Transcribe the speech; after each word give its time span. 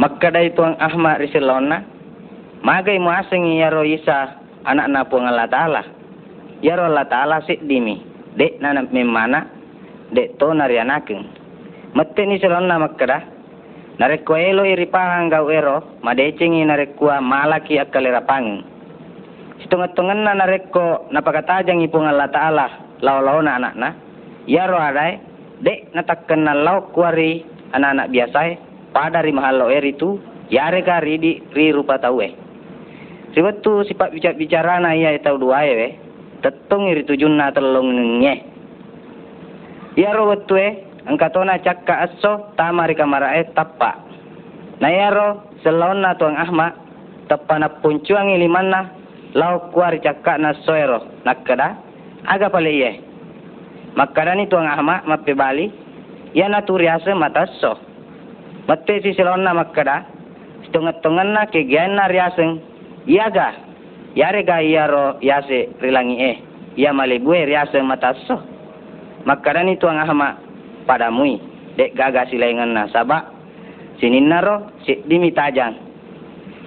Makkada 0.00 0.40
itu 0.40 0.64
ang 0.64 0.80
Ahmad 0.80 1.20
risilona. 1.20 1.84
Magay 2.64 2.96
mo 2.96 3.12
asing 3.12 3.60
yaro 3.60 3.84
isa 3.84 4.32
anak 4.64 4.88
na 4.88 5.04
po 5.04 5.20
ng 5.20 5.28
Allah 5.28 5.44
Ta'ala. 5.52 5.82
Yaro 6.64 6.88
Allah 6.88 7.04
Ta'ala 7.04 7.44
dimi. 7.44 8.00
De 8.32 8.56
na 8.64 8.72
na 8.72 8.88
mimana. 8.88 9.44
De 10.08 10.32
to 10.40 10.56
narianaking. 10.56 11.28
Mati 11.92 12.24
ni 12.24 12.40
silona 12.40 12.80
makkada. 12.80 13.28
Narekko 14.00 14.40
elo 14.40 14.64
iripahang 14.64 15.28
gaw 15.28 15.44
ero. 15.52 16.00
Madecingi 16.00 16.64
narekwa 16.64 17.20
malaki 17.20 17.76
at 17.76 17.92
kalirapangin. 17.92 18.64
Situngat-tungan 19.60 20.24
na 20.24 20.32
narekko 20.32 21.12
napakatajang 21.12 21.84
ipong 21.84 22.08
Allah 22.08 22.32
Ta'ala. 22.32 22.66
Law-law 23.04 23.44
na 23.44 23.60
anak 23.60 23.76
na. 23.76 23.92
Yaro 24.48 24.80
aday. 24.80 25.20
De 25.60 25.92
natakkan 25.92 26.48
na 26.48 26.56
law 26.56 26.88
kuwari 26.88 27.44
anak-anak 27.76 28.08
biasay 28.08 28.69
pada 28.90 29.22
ri 29.22 29.32
mahalo 29.32 29.70
er 29.70 29.86
itu 29.86 30.18
yare 30.50 30.82
ri 30.82 31.14
di 31.18 31.32
ri 31.54 31.70
rupa 31.70 31.98
tau 31.98 32.18
eh? 32.20 32.34
Tu 33.30 33.38
sifat 33.86 34.10
bicara 34.10 34.34
bicara 34.34 34.74
na 34.82 34.90
iya 34.98 35.14
tau 35.22 35.38
dua 35.38 35.62
eh 35.62 35.94
tetong 36.42 36.90
iri 36.90 37.06
tujun 37.06 37.38
na 37.38 37.54
telung 37.54 38.20
nge 38.20 38.34
ya 39.94 40.10
ro 40.14 40.30
wetu 40.34 40.58
eh? 40.58 40.86
Angkatona 41.00 41.56
cakka 41.64 42.10
aso 42.10 42.52
tamari 42.58 42.92
kamara 42.98 43.38
eh? 43.38 43.46
Tappa 43.54 44.02
na 44.82 44.88
ya 44.90 45.14
ro 45.14 45.54
selon 45.62 46.02
na 46.02 46.16
tuang 46.16 46.36
ahma 46.36 46.74
tappa 47.28 47.60
na 47.60 47.68
puncuang 47.68 48.32
iliman 48.34 48.72
na 48.72 48.80
lau 49.36 49.70
kuari 49.70 50.02
cakka 50.02 50.40
na 50.40 50.56
soero 50.66 51.06
nakada 51.22 51.78
aga 52.26 52.50
pale 52.50 52.72
iya 52.72 52.92
makada 53.94 54.34
ni 54.34 54.50
tuang 54.50 54.66
ahma 54.66 55.04
mape 55.06 55.36
bali 55.36 55.70
ya 56.34 56.48
naturiasa 56.48 57.14
matasso 57.14 57.89
Mati 58.70 59.02
si 59.02 59.18
silon 59.18 59.42
na 59.42 59.50
makada. 59.50 60.06
Tungat-tungan 60.70 61.34
na 61.34 61.50
kigyan 61.50 61.98
na 61.98 62.06
riyaseng. 62.06 62.62
Iyaga. 63.02 63.50
Yare 64.14 64.46
ga 64.46 64.62
iyaro 64.62 65.18
yase 65.18 65.74
rilangi 65.82 66.16
eh. 66.22 66.36
Iya 66.78 66.94
malibue 66.94 67.50
riyaseng 67.50 67.82
mataso. 67.82 68.38
Makada 69.26 69.66
nito 69.66 69.90
ang 69.90 69.98
ahama 69.98 70.38
padamui. 70.86 71.42
Dek 71.74 71.98
gaga 71.98 72.30
silaingan 72.30 72.70
na 72.70 72.86
saba. 72.94 73.34
Sinin 73.98 74.30
na 74.30 74.38
ro 74.38 74.70
si 74.86 75.02
dimitajang. 75.02 75.74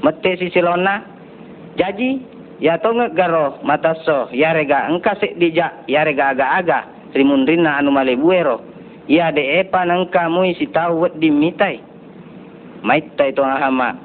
Mati 0.04 0.44
si 0.44 0.52
silon 0.52 0.84
na. 0.84 1.08
Jaji. 1.80 2.20
Ya 2.60 2.84
tonga 2.84 3.16
garo 3.16 3.64
mataso. 3.64 4.28
Yare 4.36 4.68
ga 4.68 4.92
engka 4.92 5.16
si 5.24 5.40
dija. 5.40 5.88
Yare 5.88 6.12
ga 6.12 6.36
aga-aga. 6.36 7.16
Rimundrin 7.16 7.64
na 7.64 7.80
anu 7.80 7.96
malibue 7.96 8.44
ro. 8.44 8.60
Iya 9.08 9.32
de 9.32 9.64
epa 9.64 9.88
nangka 9.88 10.28
mui 10.28 10.52
si 10.60 10.68
tau 10.68 11.00
wet 11.00 11.16
dimitai 11.16 11.93
maita 12.84 13.26
itu 13.26 13.42
nga 13.42 13.58
hama 13.64 13.96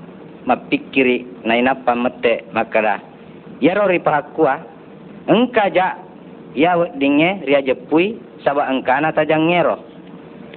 mapikiri 0.46 1.44
na 1.44 1.58
inapa 1.58 1.92
mate 1.92 2.48
makara 2.54 3.02
yaro 3.60 3.90
ri 3.90 3.98
pahakua 3.98 4.62
engka 5.28 5.68
ja 5.74 5.98
ya 6.56 6.78
dinge 6.96 7.44
ria 7.44 7.60
jepui 7.60 8.16
saba 8.42 8.70
engka 8.70 8.98
na 9.02 9.10
tajang 9.12 9.50
ngero. 9.50 9.76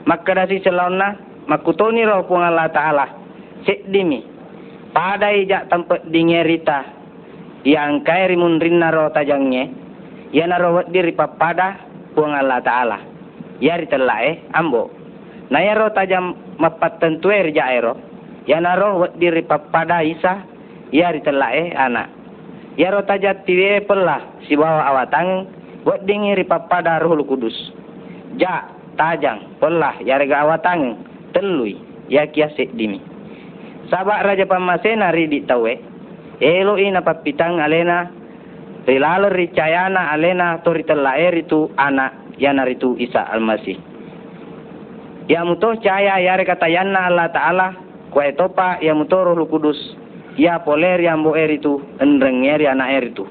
Makara 0.05 0.49
si 0.49 0.61
selauna 0.61 1.17
makutoni 1.45 2.02
ro 2.05 2.25
pung 2.25 2.42
Allah 2.42 2.69
taala 2.73 3.05
sik 3.66 3.89
dimi. 3.89 4.25
Pada 4.92 5.31
ija 5.31 5.72
tempat 5.72 6.09
dinge 6.11 6.44
rita 6.44 6.83
yang 7.64 8.02
kai 8.03 8.27
rimun 8.33 8.59
rinna 8.59 8.92
ro 8.92 9.14
tajangnya 9.14 9.69
ya 10.33 10.49
naro 10.49 10.83
diri 10.89 11.14
papada 11.14 11.77
pung 12.17 12.33
Allah 12.33 12.59
taala. 12.66 12.99
Ya 13.61 13.77
ritelae 13.77 14.49
ambo. 14.58 14.89
Na 15.53 15.61
ya 15.61 15.77
ro 15.77 15.94
tajam 15.94 16.33
mapat 16.58 16.97
tentu 16.97 17.30
er 17.30 17.53
ja 17.53 17.69
ero 17.69 17.94
Ya 18.52 18.60
naro 18.60 19.08
diri 19.16 19.48
papada 19.48 20.04
isa 20.04 20.44
ya 20.92 21.16
ritelae 21.16 21.72
anak. 21.72 22.12
Ya 22.76 22.92
rota 22.92 23.16
jati 23.16 23.56
we 23.56 23.80
pelah 23.88 24.44
si 24.44 24.60
bawa 24.60 24.92
awatang 24.92 25.48
buat 25.88 26.04
dingiri 26.04 26.44
papada 26.44 27.00
roh 27.00 27.16
kudus. 27.23 27.56
Ja 28.36 28.67
tajang 29.00 29.56
pelah 29.64 29.95
ya 30.04 30.20
rega 30.20 30.44
awatang 30.44 31.00
telui 31.32 31.80
ya 32.11 32.28
kiasik 32.28 32.76
dimi. 32.76 33.00
Sabak 33.88 34.28
raja 34.28 34.44
pamasena 34.44 35.16
ridi 35.16 35.48
tawe. 35.48 35.72
Elo 36.44 36.76
ina 36.76 37.00
papitang 37.00 37.64
alena 37.64 38.11
Rilalo 38.82 39.30
ricayana 39.30 40.10
alena 40.10 40.58
tori 40.66 40.82
telaer 40.82 41.38
itu 41.38 41.70
anak 41.78 42.34
yana 42.42 42.66
itu 42.66 42.98
Isa 42.98 43.30
Almasih. 43.30 43.78
Ya 45.30 45.45
mutoh 45.45 45.78
caya 45.78 46.17
ya 46.17 46.34
rekata 46.34 46.66
yana 46.66 47.06
Allah 47.06 47.30
Ta'ala 47.30 47.67
kwa 48.11 48.27
etopa 48.27 48.77
ya 48.83 48.95
mutoro 48.95 49.36
lu 49.36 49.48
kudus. 49.48 49.80
Ya 50.38 50.60
poler 50.60 51.02
ya 51.02 51.17
mbo 51.17 51.36
eritu 51.36 51.82
enrenger 51.99 52.61
ya 52.61 52.76
na 52.76 52.88
eritu 52.92 53.27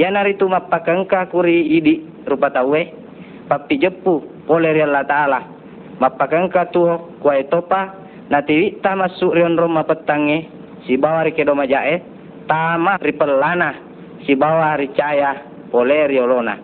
ya 0.00 0.08
naritu 0.08 0.48
mapakangka 0.48 1.28
kuri 1.28 1.60
idi 1.76 2.00
rupa 2.24 2.48
tawe 2.48 2.80
papi 3.48 3.76
jepu 3.76 4.24
poler 4.48 4.72
ya 4.76 4.88
Allah 4.88 5.04
taala. 5.04 5.40
Mapakangka 6.00 6.72
tu 6.72 6.88
kwa 7.20 7.36
etopa 7.36 7.92
nati 8.32 8.80
ta 8.80 8.96
masuk 8.96 9.36
rion 9.36 9.58
roma 9.60 9.84
petange 9.84 10.48
si 10.88 10.96
bawa 10.96 11.28
ri 11.28 11.36
kedo 11.36 11.52
majae 11.52 12.00
tama 12.48 12.96
ripelana 13.04 13.76
si 14.24 14.32
bawa 14.32 14.80
ri 14.80 14.88
caya 14.96 15.36
poler 15.68 16.08
ya 16.08 16.24
lona. 16.24 16.56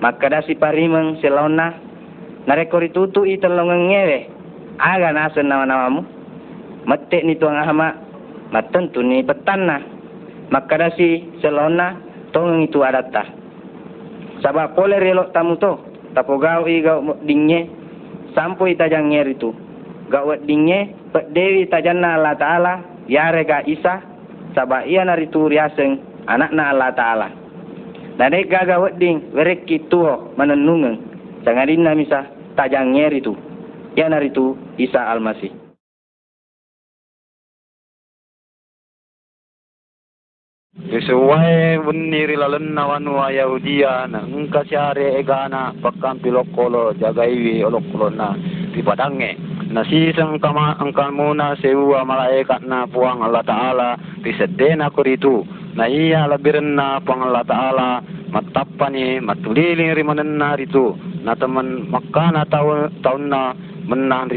Maka 0.00 0.32
dasi 0.32 0.56
parimeng 0.56 1.20
selona 1.20 1.76
narekori 2.48 2.88
tutu 2.90 3.28
i 3.28 3.36
telongengewe 3.36 4.26
aga 4.80 5.12
nasen 5.12 5.46
nama-namamu 5.46 6.02
metik 6.88 7.22
ni 7.22 7.38
tuang 7.38 7.58
ahma 7.58 7.94
matan 8.50 8.90
tu 8.90 9.00
ni 9.00 9.22
petan 9.22 9.66
na 9.66 9.78
maka 10.50 10.76
dasi 10.76 11.24
selona 11.40 11.96
tong 12.34 12.62
itu 12.64 12.82
adata 12.84 13.24
sabab 14.42 14.74
pole 14.74 14.98
relok 14.98 15.30
tamu 15.30 15.56
to 15.56 15.92
tapo 16.12 16.36
gau 16.36 16.68
i 16.68 16.80
gau 16.84 17.00
dingye. 17.24 17.68
Sampo 18.32 18.64
ita 18.64 18.88
jangyer 18.88 19.28
itu. 19.28 19.52
Gau 20.08 20.32
dingye 20.44 20.92
pek 21.12 21.32
dewi 21.32 21.68
tajana 21.68 22.16
Allah 22.16 22.36
taala 22.36 22.74
yare 23.08 23.44
ga 23.44 23.64
isa 23.64 24.00
sabab 24.56 24.88
ia 24.88 25.04
nari 25.04 25.28
tu 25.28 25.48
riaseng 25.48 26.00
anak 26.28 26.52
na 26.52 26.72
Allah 26.72 26.90
taala. 26.92 27.28
Nade 28.20 28.44
gaga 28.44 28.76
wedding 28.76 29.32
werek 29.32 29.64
kitu 29.64 30.04
manenung 30.36 31.00
jangan 31.44 31.68
dinna 31.68 31.96
misa 31.96 32.28
tajangyer 32.56 33.12
itu. 33.12 33.32
Ya 33.92 34.08
nari 34.08 34.32
tu 34.32 34.56
Isa 34.80 35.04
Al-Masih 35.04 35.61
Isuwai 40.92 41.80
buniri 41.80 42.36
lalun 42.36 42.76
nawan 42.76 43.08
wa 43.08 43.32
Yahudia 43.32 44.04
na 44.12 44.28
ngka 44.28 44.60
siare 44.68 45.16
egana 45.16 45.72
pakam 45.80 46.20
pilokolo 46.20 46.92
jagaiwi 47.00 47.64
olokolo 47.64 48.12
na 48.12 48.36
dipadange. 48.76 49.40
Na 49.72 49.88
sisang 49.88 50.36
kama 50.36 50.76
angkan 50.76 51.16
muna 51.16 51.56
sewa 51.64 52.04
malaikat 52.04 52.60
na 52.68 52.84
puang 52.84 53.24
Allah 53.24 53.40
Ta'ala 53.40 53.96
disedena 54.20 54.92
kuritu. 54.92 55.48
Na 55.72 55.88
iya 55.88 56.28
labirin 56.28 56.76
na 56.76 57.00
puang 57.00 57.24
Allah 57.24 57.48
Ta'ala 57.48 58.04
matapani 58.28 59.16
matuliling 59.24 59.96
rimanan 59.96 60.36
na 60.36 60.60
rito. 60.60 61.00
Na 61.24 61.32
teman 61.32 61.88
makana 61.88 62.44
tahun, 62.44 63.00
na 63.32 63.56
menang 63.88 64.28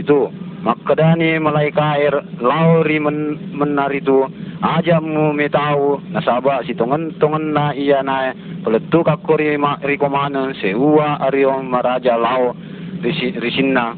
Makadani 0.65 1.37
malaikair 1.37 2.41
lauri 2.41 2.97
men 2.97 3.37
menaritu 3.53 4.25
ajamu 4.65 5.29
metau 5.29 6.01
nasaba 6.09 6.65
si 6.65 6.73
tongan 6.73 7.13
tongan 7.21 7.53
na 7.53 7.69
iya 7.77 8.01
na. 8.01 8.33
Peletu 8.65 9.05
kakori 9.05 9.61
ma 9.61 9.77
rikomana 9.85 10.57
seua 10.57 11.21
ario 11.21 11.61
maraja 11.61 12.17
lau 12.17 12.57
risinna. 13.05 13.93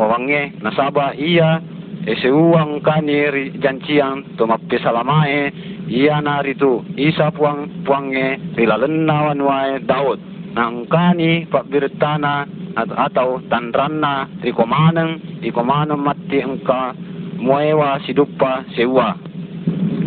Owange 0.00 0.56
nasaba 0.64 1.12
iya 1.12 1.60
eseuang 2.08 2.80
kani 2.80 3.52
janciang 3.60 4.24
to 4.40 4.48
mappe 4.48 4.80
salamae 4.80 5.52
iya 5.92 6.24
na 6.24 6.40
ritu 6.40 6.88
isa 6.96 7.28
puang 7.36 7.84
puange 7.84 8.56
rilalennawan 8.56 9.44
wae 9.44 9.84
daud. 9.84 10.16
Nangkani 10.56 11.44
pak 11.52 11.68
birtana 11.68 12.48
atau 12.76 13.40
tanranna 13.48 14.28
di 14.44 14.52
komanang 14.52 15.40
di 15.40 15.48
komanang 15.48 15.96
mati 15.96 16.44
engka 16.44 16.92
muewa 17.40 17.96
sidupa 18.04 18.68
sewa 18.76 19.16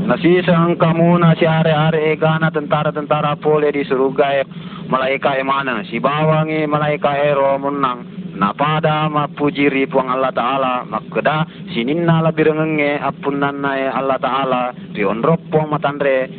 nasisa 0.05 0.53
engka 0.69 0.93
muna 0.93 1.33
si 1.33 1.49
are 1.49 1.73
are 1.73 2.13
egana 2.13 2.53
tentara 2.53 2.93
tentara 2.93 3.33
pole 3.41 3.73
di 3.73 3.81
surga 3.81 4.45
malaika 4.85 5.33
emana 5.37 5.81
si 5.89 5.97
bawangi 5.97 6.69
malaika 6.69 7.17
ero 7.17 7.57
munang 7.57 8.19
napada 8.39 9.11
mapuji 9.11 9.67
ripuang 9.67 10.07
Allah 10.07 10.31
Ta'ala 10.31 10.73
makeda 10.87 11.43
sininna 11.75 12.23
la 12.23 12.31
birengenge 12.31 12.97
e 12.97 13.85
Allah 13.91 14.17
Ta'ala 14.17 14.61
di 14.95 15.03
onropo 15.03 15.67
matandre 15.67 16.31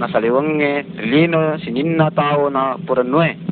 nasaliwenge 0.00 1.04
lino 1.12 1.60
sininna 1.60 2.08
tau 2.10 2.48
na 2.48 2.80
purenue 2.80 3.51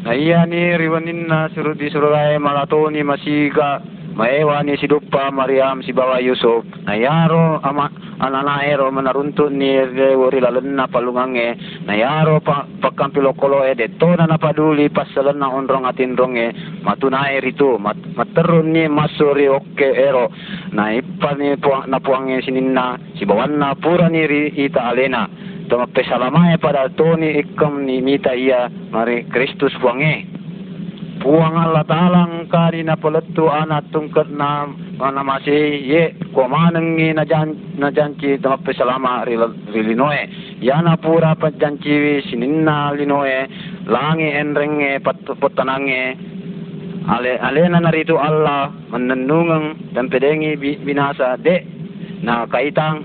Na 0.00 0.16
iya 0.16 0.48
ni 0.48 0.80
riwanin 0.80 1.28
na 1.28 1.52
suru 1.52 1.76
di 1.76 1.92
surugai 1.92 2.40
malatoni 2.40 3.04
masiga 3.04 3.84
maewa 4.16 4.64
ni 4.64 4.72
si 4.80 4.88
Dupa 4.88 5.28
Mariam 5.28 5.84
si 5.84 5.92
bawa 5.92 6.16
Yusuf. 6.24 6.64
Na 6.88 6.96
yaro 6.96 7.60
ama 7.60 7.92
anana 8.16 8.64
ero 8.64 8.88
menaruntut 8.88 9.52
ni 9.52 9.76
rewori 9.76 10.40
lalenna 10.40 10.88
palungange 10.88 11.52
na 11.84 11.92
yaro 12.00 12.40
pa 12.40 12.64
pakampilo 12.80 13.36
kolo 13.36 13.60
e 13.60 13.76
de 13.76 13.88
tona 14.00 14.24
na 14.24 14.40
paduli 14.40 14.88
pasalena 14.88 15.52
onrong 15.52 15.84
atin 15.84 16.16
ronge 16.16 16.48
matuna 16.80 17.28
eritu 17.36 17.76
mat, 17.76 17.96
materun 18.16 18.72
ni 18.72 18.88
masuri 18.88 19.48
oke 19.52 19.84
ero. 19.84 20.32
Na 20.72 20.96
ipa 20.96 21.36
ni 21.36 21.56
puang, 21.60 21.84
na 21.92 22.00
puange 22.00 22.40
sininna 22.40 22.96
si 23.20 23.28
bawanna 23.28 23.76
pura 23.76 24.08
ni 24.08 24.24
ita 24.56 24.80
alena 24.80 25.28
Tama 25.70 25.86
pesalamae 25.94 26.58
pada 26.58 26.90
toni 26.98 27.38
ikam 27.38 27.86
ni 27.86 28.02
mita 28.02 28.34
ia 28.34 28.66
mari 28.90 29.22
Kristus 29.30 29.70
puange 29.78 30.26
puang 31.22 31.54
Allah 31.54 31.86
Ta'ala 31.86 32.26
ngkari 32.26 32.82
na 32.82 32.98
paletu 32.98 33.46
anak 33.46 33.86
tungkat 33.94 34.26
na 34.34 34.66
mana 34.98 35.22
masih 35.22 35.78
ye 35.78 36.18
ko 36.34 36.50
manengi 36.50 37.14
na 37.14 37.22
jan 37.22 37.54
na 37.78 37.94
janci 37.94 38.34
tama 38.42 38.58
pesalama 38.66 39.22
rilinoe 39.70 40.22
ya 40.58 40.82
na 40.82 40.98
pura 40.98 41.38
pa 41.38 41.54
janci 41.54 42.18
sininna 42.26 42.90
linoe 42.98 43.46
langi 43.86 44.26
enrenge 44.26 44.98
pat 45.06 45.22
potanange 45.38 46.18
ale 47.06 47.38
ale 47.38 47.62
na 47.70 47.78
naritu 47.78 48.18
Allah 48.18 48.74
menenungang 48.90 49.94
dan 49.94 50.10
pedengi 50.10 50.58
binasa 50.58 51.38
de. 51.38 51.78
Na 52.20 52.44
kaitang 52.44 53.00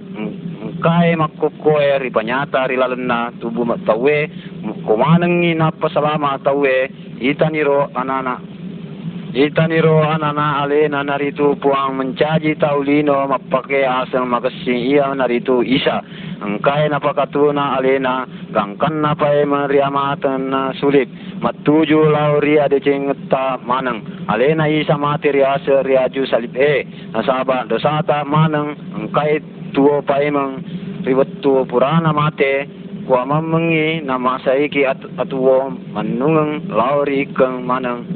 kai 0.83 1.15
makkokoe 1.15 1.99
ri 1.99 2.09
panyata 2.09 2.67
ri 2.67 2.75
lalenna 2.75 3.31
tubu 3.39 3.65
matawe 3.65 4.17
kumanengi 4.85 5.53
na 5.55 5.71
pasalama 5.71 6.39
tawe 6.43 6.75
itaniro 7.19 7.89
anana 7.95 8.39
itaniro 9.35 9.99
anana 9.99 10.63
ale 10.63 10.87
na 10.87 11.03
naritu 11.03 11.59
puang 11.59 11.91
mencaji 11.99 12.55
taulino 12.55 13.27
mapake 13.27 13.83
asal 13.83 14.23
makasi 14.23 14.95
ia 14.95 15.11
naritu 15.11 15.59
isa. 15.59 15.99
Engkai 16.39 16.87
na 16.87 16.99
pakatuna 17.03 17.75
alena 17.75 18.23
gangkan 18.55 19.03
na 19.03 19.11
pae 19.15 19.43
mariamatan 19.43 20.47
na 20.47 20.71
sulit. 20.79 21.11
Matuju 21.43 22.15
lauri 22.15 22.59
ade 22.63 22.79
cengta 22.79 23.59
manang 23.59 24.07
alena 24.31 24.71
isa 24.71 24.95
mati 24.95 25.35
riasa 25.35 25.83
riaju 25.83 26.23
salib 26.31 26.55
e 26.55 26.87
nasaba 27.11 27.67
dosata 27.67 28.23
manang 28.23 28.71
engkai 28.95 29.43
tuo 29.75 30.01
paimang 30.01 30.63
riwetu 31.03 31.67
purana 31.67 32.15
mate 32.15 32.69
kwa 33.07 33.25
mamengi 33.25 34.01
nama 34.01 34.39
saiki 34.39 34.85
at 34.87 34.97
atuo 35.19 35.75
manungang 35.93 36.63
lauri 36.71 37.27
kang 37.35 37.61
manang 37.67 38.07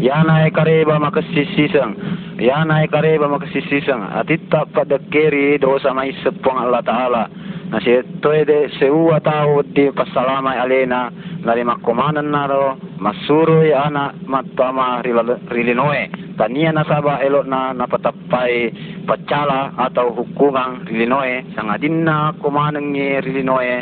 yana 0.00 0.46
e 0.46 0.50
kareba 0.50 1.00
makasisisang 1.00 1.96
yana 2.38 2.84
e 2.84 2.86
kareba 2.86 3.26
makasisisang 3.26 4.14
atitta 4.14 4.68
pada 4.70 4.98
keri 5.10 5.58
dosa 5.58 5.90
mai 5.90 6.14
sepong 6.22 6.58
Allah 6.60 6.82
taala. 6.86 7.24
Na 7.68 7.76
si 7.84 7.92
toede 8.24 8.72
seua 8.80 9.20
tau 9.20 9.60
di 9.60 9.92
pasalama 9.92 10.56
alena 10.56 11.12
dari 11.44 11.60
makomanan 11.60 12.32
naro 12.32 12.80
masuru 12.96 13.60
ya 13.60 13.92
ana 13.92 14.16
matama 14.24 15.04
rilinoe. 15.04 16.08
Tania 16.40 16.72
nasaba 16.72 17.20
elok 17.20 17.44
na 17.44 17.76
napatapai 17.76 18.72
pacala 19.08 19.72
atau 19.80 20.12
hukuman 20.12 20.84
rilinoe 20.84 21.48
sangadinna 21.56 22.36
kumanengi 22.44 23.24
rilinoe 23.24 23.74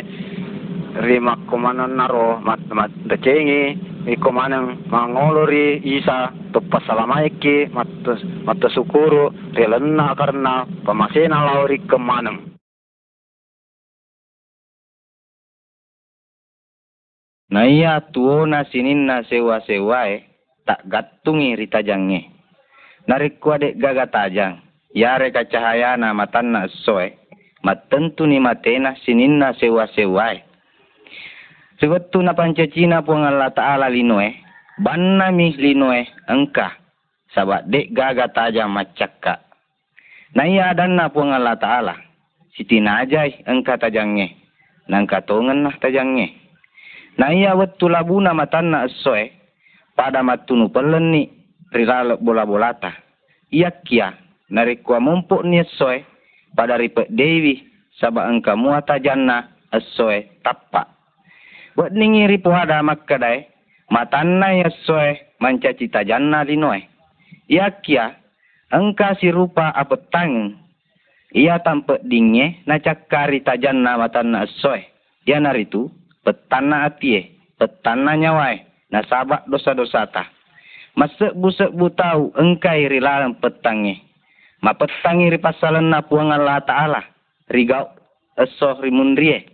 rima 1.03 1.35
kumanan 1.51 1.99
naro 1.99 2.39
mat 2.39 2.63
mat 2.71 2.89
decengi. 3.11 3.95
I 4.07 4.15
kumaneng 4.15 4.87
mangolori 4.87 5.83
isa 5.83 6.31
tupas 6.55 6.79
salamaiki 6.87 7.67
mat 7.75 7.91
mat 8.47 8.63
sukuru 8.71 9.51
rilenna 9.51 10.15
karena 10.15 10.63
pemasena 10.87 11.43
lauri 11.43 11.83
kemaneng 11.83 12.55
Na 17.51 17.67
iya 17.67 17.99
tuona 17.99 18.63
sininna 18.71 19.27
sewa-sewae 19.27 20.23
tak 20.63 20.87
gatungi 20.87 21.59
ritajange 21.59 22.31
narikku 23.11 23.55
adek 23.55 23.75
gaga 23.75 24.07
tajang 24.07 24.66
yare 24.93 25.31
ka 25.31 25.43
cahaya 25.47 25.97
na 25.97 26.13
matanna 26.13 26.67
soe. 26.85 27.17
Matentu 27.63 28.23
ni 28.29 28.39
matena 28.39 28.95
sininna 29.01 29.51
sewa 29.57 29.89
sewai 29.91 30.47
Sebettu 31.77 32.25
na 32.25 32.33
pancacina 32.33 33.05
puang 33.05 33.21
Allah 33.21 33.53
Ta'ala 33.53 33.85
linoe, 33.85 34.33
banna 34.81 35.29
mi 35.29 35.53
linoe 35.53 36.09
engka, 36.25 36.73
sabat 37.37 37.69
dek 37.69 37.93
gaga 37.93 38.33
tajam 38.33 38.73
macakka. 38.73 39.45
Na 40.33 40.49
iya 40.49 40.73
adanna 40.73 41.13
puang 41.13 41.29
Allah 41.29 41.53
Ta'ala, 41.61 41.93
siti 42.57 42.81
najai 42.81 43.45
engka 43.45 43.77
tajangnya, 43.77 44.33
nangka 44.89 45.21
tongen 45.21 45.61
nah 45.61 45.77
tajangnya. 45.77 46.33
Na 47.21 47.29
iya 47.29 47.53
wettu 47.53 47.85
labuna 47.93 48.33
matanna 48.33 48.89
soe, 49.05 49.29
pada 49.93 50.25
matunu 50.25 50.73
peleni 50.73 51.29
riralo 51.69 52.17
bola 52.17 52.41
bolata. 52.49 52.89
Ia 53.53 53.69
kia 53.85 54.17
nari 54.51 54.79
kua 54.79 54.99
mumpuk 54.99 55.43
ni 55.43 55.63
soe 55.75 56.03
pada 56.55 56.79
ripet 56.79 57.11
dewi 57.11 57.67
sabak 57.99 58.27
engka 58.29 58.53
muata 58.55 58.97
janna 59.01 59.51
soe 59.95 60.39
tapak. 60.41 60.87
Buat 61.77 61.93
ningi 61.93 62.25
ripu 62.25 62.49
hada 62.49 62.81
makkadai 62.81 63.45
matanna 63.93 64.65
ya 64.65 64.69
soe 64.87 65.37
manca 65.37 65.73
cita 65.75 66.01
janna 66.01 66.41
linoe. 66.41 66.81
Ia 67.47 67.69
kia 67.83 68.17
engka 68.73 69.15
si 69.21 69.29
rupa 69.29 69.69
apetang 69.75 70.57
ia 71.35 71.59
tampak 71.59 72.01
dingye 72.07 72.63
na 72.63 72.79
cakari 72.79 73.43
tajanna 73.43 73.99
matanna 73.99 74.47
soe. 74.63 74.81
Ia 75.27 75.43
naritu 75.43 75.91
petana 76.23 76.87
atie 76.87 77.35
petana 77.59 78.15
nyawai 78.15 78.63
na 78.89 79.03
sabak 79.03 79.43
dosa-dosa 79.51 80.07
tah. 80.07 80.27
Masuk 80.97 81.35
busuk 81.37 81.69
bu 81.77 81.93
tahu 81.93 82.33
engkai 82.33 82.89
rilalang 82.89 83.37
petangi. 83.37 84.06
Ma 84.67 84.75
petangi 84.75 85.31
ri 85.31 85.39
pasalan 85.39 85.87
na 85.87 86.03
puang 86.03 86.27
Allah 86.27 86.59
Ta'ala. 86.59 86.99
Rigau 87.47 87.87
esoh 88.35 88.75
rimundrie. 88.83 89.47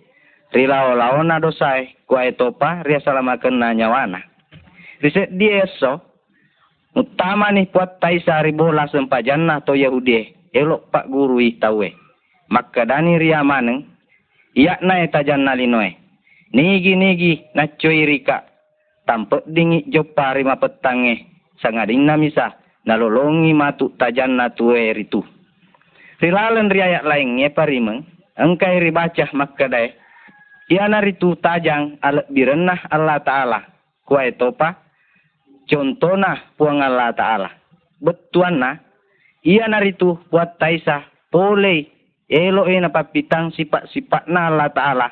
Rilau 0.50 0.98
laona 0.98 1.38
dosai 1.38 2.02
kuai 2.10 2.34
topa 2.34 2.82
ria 2.82 2.98
salamakan 2.98 3.62
na 3.62 3.78
nyawana. 3.78 4.26
Riset 5.06 5.38
dia 5.38 5.70
eso. 5.70 6.02
Utama 6.98 7.54
ni 7.54 7.70
puat 7.70 8.02
taisa 8.02 8.42
ribola 8.42 8.90
sempajanna 8.90 9.62
to 9.62 9.78
Yahudi. 9.78 10.34
Elok 10.50 10.90
pak 10.90 11.06
guru 11.06 11.38
itawe. 11.46 11.94
Maka 12.50 12.82
dani 12.82 13.22
ria 13.22 13.46
maneng. 13.46 13.86
Iyak 14.58 14.82
na 14.82 15.06
etajanna 15.06 15.54
linoe. 15.54 15.94
Nigi 16.58 16.98
nigi 16.98 17.54
na 17.54 17.70
cuy 17.70 18.10
rika. 18.10 18.50
Dingi 19.46 19.94
jopa 19.94 20.34
rima 20.34 20.58
petangi 20.58 21.22
sangading 21.62 22.02
na 22.02 22.18
misa 22.18 22.63
nalolongi 22.88 23.52
matu 23.56 23.92
tajan 23.96 24.36
na 24.40 24.52
tuwe 24.52 24.94
ritu. 24.94 25.24
Rilalan 26.20 26.72
riayat 26.72 27.04
lain 27.04 27.40
nge 27.40 27.50
parimeng, 27.52 28.08
engkai 28.40 28.80
ribacah 28.80 29.28
makkadai, 29.36 29.92
iana 30.72 31.04
ritu 31.04 31.36
tajang 31.40 32.00
alat 32.00 32.28
birenah 32.32 32.88
Allah 32.88 33.20
Ta'ala, 33.20 33.60
kuai 34.08 34.32
topa, 34.40 34.80
contohna 35.68 36.56
puang 36.56 36.80
Allah 36.80 37.12
Ta'ala. 37.12 37.50
Betuan 38.00 38.60
na, 38.60 38.80
iana 39.44 39.84
ritu 39.84 40.16
buat 40.32 40.56
taisa, 40.60 41.04
polei, 41.28 41.92
elo 42.32 42.68
ena 42.72 42.88
papitang 42.88 43.52
sifat-sifat 43.52 44.32
na 44.32 44.48
Allah 44.48 44.72
Ta'ala, 44.72 45.08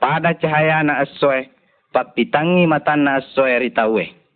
pada 0.00 0.32
cahaya 0.36 0.80
na 0.80 1.04
asoe, 1.04 1.52
papitangi 1.92 2.64
mata 2.64 2.96
na 2.96 3.20
asoe 3.20 3.60
ritawe 3.60 4.26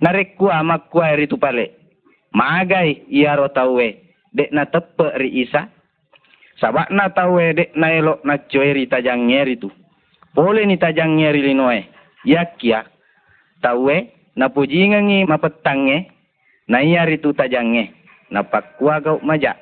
narik 0.00 0.34
kuah 0.40 0.64
mak 0.64 0.88
kuah 0.88 1.12
ri 1.12 1.28
tu 1.28 1.36
pale. 1.36 1.79
Magai 2.30 3.10
ia 3.10 3.34
ro 3.34 3.50
tawe 3.50 3.88
dek 4.30 4.50
na 4.54 4.66
tepe 4.70 5.10
ri 5.18 5.42
isa. 5.42 5.66
Sabak 6.62 6.92
na 6.94 7.10
tawe 7.10 7.44
dek 7.56 7.74
na 7.74 7.90
elok 7.90 8.22
na 8.22 8.38
cuy 8.46 8.70
ri 8.70 8.84
tajang 8.86 9.26
ngeri 9.26 9.58
tu. 9.58 9.70
Boleh 10.30 10.62
ni 10.62 10.78
tajang 10.78 11.18
ngeri 11.18 11.42
li 11.42 11.54
noe. 11.58 11.80
Ya 12.22 12.46
kia. 12.54 12.86
Tawe 13.58 13.96
na 14.38 14.46
puji 14.46 14.94
ngangi 14.94 15.26
mapetange. 15.26 16.06
Na 16.70 16.78
ia 16.86 17.02
ri 17.02 17.18
tu 17.18 17.34
tajang 17.34 17.74
nge. 17.74 17.90
Na 18.30 18.46
pak 18.46 18.78
kuah 18.78 19.02
gau 19.02 19.18
majak. 19.26 19.58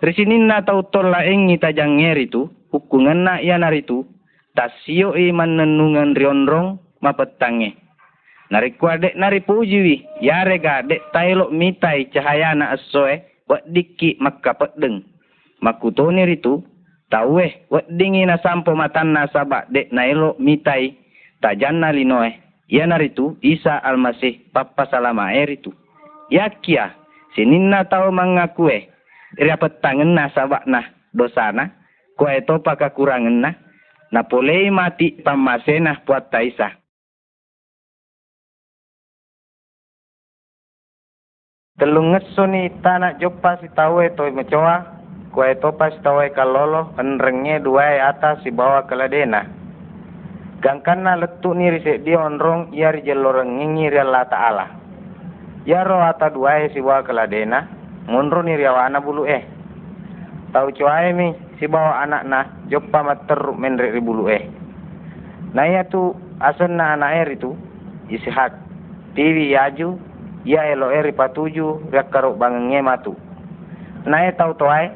Risinin 0.00 0.48
na 0.48 0.64
tau 0.64 0.86
tol 0.88 1.12
la 1.12 1.28
engi 1.28 1.60
tajang 1.60 2.00
ngeri 2.00 2.32
tu. 2.32 2.48
Hukungan 2.72 3.28
na 3.28 3.34
ia 3.44 3.60
nari 3.60 3.84
tu. 3.84 4.08
Tasio 4.56 5.12
i 5.12 5.28
manenungan 5.28 6.16
rionrong 6.16 6.80
mapetange. 7.04 7.87
Nari 8.48 8.72
dek 8.76 9.16
nari 9.16 9.44
puji 9.44 10.08
Yare 10.24 10.56
dek 10.88 11.12
tailo 11.12 11.52
mitai 11.52 12.08
cahaya 12.08 12.56
na 12.56 12.72
asoe. 12.72 13.20
Wak 13.48 13.64
diki 13.72 14.16
makka 14.20 14.56
pedeng. 14.56 15.04
Makuto 15.60 16.08
ni 16.12 16.24
ritu. 16.24 16.64
Tawe 17.08 17.46
wak 17.72 17.88
dingi 17.88 18.28
na 18.28 18.36
sampo 18.44 18.76
matan 18.76 19.16
na 19.16 19.28
sabak 19.32 19.68
dek 19.72 19.92
nailo 19.92 20.36
mitai. 20.40 20.96
Tajan 21.40 21.80
na 21.80 21.92
linoe. 21.92 22.36
Ya 22.68 22.84
naritu 22.84 23.40
Isa 23.40 23.80
al-Masih 23.80 24.52
Papa 24.52 24.84
Salama 24.92 25.32
eritu. 25.32 25.72
Ya 26.28 26.52
kia. 26.60 26.92
Sininna 27.32 27.88
tahu 27.88 28.12
mengakue. 28.12 28.88
Ria 29.40 29.56
petangen 29.56 30.12
na 30.12 30.28
sabak 30.32 30.68
na 30.68 30.84
dosana. 31.16 31.72
Kue 32.16 32.44
topa 32.44 32.76
kekurangan 32.76 33.40
na. 33.40 33.50
Na 34.12 34.24
polei 34.24 34.68
mati 34.72 35.16
pamasena 35.20 36.00
puat 36.04 36.28
taisa. 36.32 36.76
Telung 41.78 42.10
ngesuni 42.10 42.82
tanah 42.82 43.22
jopa 43.22 43.54
si 43.62 43.70
tawe 43.70 44.02
toy 44.18 44.34
mecoa. 44.34 44.98
Kue 45.30 45.54
topa 45.62 45.94
si 45.94 46.02
tawe 46.02 46.26
kalolo. 46.34 46.90
Enrengnya 46.98 47.62
dua 47.62 48.02
atas 48.02 48.42
si 48.42 48.50
bawah 48.50 48.82
keladena. 48.90 49.46
Gangkana 50.58 51.14
letuk 51.14 51.54
ni 51.54 51.70
risik 51.70 52.02
dia 52.02 52.18
onrong. 52.18 52.74
Ia 52.74 52.90
rijeloreng 52.90 53.62
ngingi 53.62 53.94
Allah 53.94 54.26
Ta'ala. 54.26 54.66
Ya 55.70 55.86
roh 55.86 56.02
ata 56.02 56.34
dua 56.34 56.66
si 56.74 56.82
bawah 56.82 57.06
keladena. 57.06 57.70
Munro 58.10 58.42
ni 58.42 58.58
riawana 58.58 58.98
bulu 58.98 59.22
eh. 59.30 59.46
Tahu 60.50 60.74
cuai 60.74 61.14
mi 61.14 61.30
si 61.62 61.70
bawa 61.70 62.02
anak 62.02 62.22
na 62.26 62.40
jopa 62.66 63.06
mater 63.06 63.38
menrek 63.54 63.94
ribulu 63.94 64.26
eh. 64.26 64.50
Nah 65.54 65.70
ya 65.70 65.86
tu 65.86 66.10
asen 66.42 66.74
na 66.74 66.98
anak 66.98 67.22
air 67.22 67.28
itu 67.38 67.54
ishak. 68.10 68.56
TV 69.14 69.54
yaju 69.54 70.07
ya 70.44 70.66
elo 70.70 70.90
eri 70.92 71.10
patuju 71.14 71.90
rak 71.90 72.10
karuk 72.12 72.38
bangenge 72.38 72.80
matu. 72.82 73.12
Nah 74.06 74.26
ya 74.26 74.32
tahu 74.36 74.54
tuai 74.54 74.92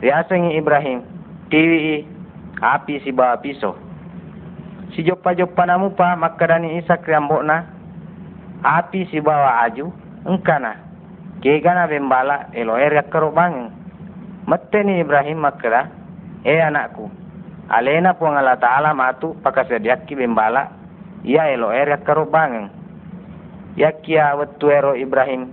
riasengi 0.00 0.56
Ibrahim 0.56 1.04
TV 1.52 2.04
api 2.60 3.02
si 3.04 3.10
bawa 3.12 3.36
pisau. 3.42 3.76
Si 4.92 5.02
jopa 5.04 5.32
jopa 5.36 5.64
namu 5.64 5.92
pa 5.96 6.16
makadani 6.16 6.76
isak 6.80 7.04
riambok 7.08 7.42
na 7.44 7.64
api 8.64 9.08
si 9.08 9.18
bawa 9.20 9.64
aju 9.66 9.88
engkana 10.28 10.92
Kegana 11.42 11.90
bembala 11.90 12.54
elo 12.54 12.78
er 12.78 12.94
yakkaro 12.94 13.34
bang. 13.34 13.66
Mette 14.46 14.78
ni 14.86 15.02
Ibrahim 15.02 15.42
makra 15.42 15.90
e 16.46 16.54
anakku. 16.62 17.10
Alena 17.66 18.14
puang 18.14 18.38
Allah 18.38 18.54
Ta'ala 18.62 18.94
matu 18.94 19.34
pakasediakki 19.42 20.14
bembala 20.14 20.70
ia 21.26 21.50
elo 21.50 21.74
er 21.74 21.98
yakkaro 21.98 22.30
bang. 22.30 22.70
Yakia 23.72 24.36
wetu 24.36 24.68
ero 24.68 24.92
Ibrahim 24.92 25.48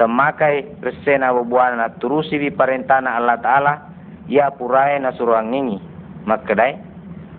temakai 0.00 0.78
resena 0.80 1.34
bubuana 1.34 1.92
turusi 2.00 2.40
bi 2.40 2.48
parentana 2.48 3.18
Allah 3.20 3.36
Ta'ala 3.42 3.74
ia 4.30 4.48
purai 4.54 4.96
na 5.02 5.12
suruang 5.12 5.52
ngingi. 5.52 5.78
Makdai 6.24 6.72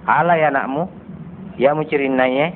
ala 0.05 0.37
ya 0.37 0.53
anakmu 0.53 0.89
ya 1.57 1.73
mucirin 1.73 2.17
naye 2.17 2.53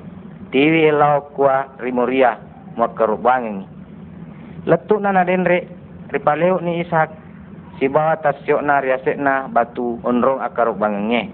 tiwi 0.53 0.89
elau 0.89 1.34
kuah 1.34 1.77
rimoria 1.82 2.38
makaro 2.74 3.18
bang 3.22 3.65
letuk 4.65 5.03
na 5.03 5.12
nadenre 5.12 5.68
ripaleo 6.10 6.62
ni 6.63 6.82
Ishak 6.82 7.10
si 7.77 7.89
bawa 7.89 8.22
tasyok 8.22 8.62
na 8.63 8.80
riasek 8.80 9.18
na 9.20 9.50
batu 9.50 10.00
onrong 10.06 10.39
akar 10.39 10.72
bangenge. 10.77 11.30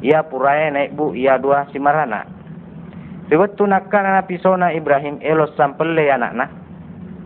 Ia 0.00 0.24
puraya 0.24 0.72
naik 0.72 0.96
bu 0.96 1.12
ia 1.12 1.36
dua 1.36 1.68
si 1.70 1.78
marana. 3.30 3.46
Riwetu 3.54 3.66
nakkan 3.66 4.04
na 4.04 4.22
pisona 4.26 4.72
Ibrahim 4.72 5.18
elos 5.22 5.54
sampele 5.56 6.10
anak 6.10 6.34
na. 6.34 6.46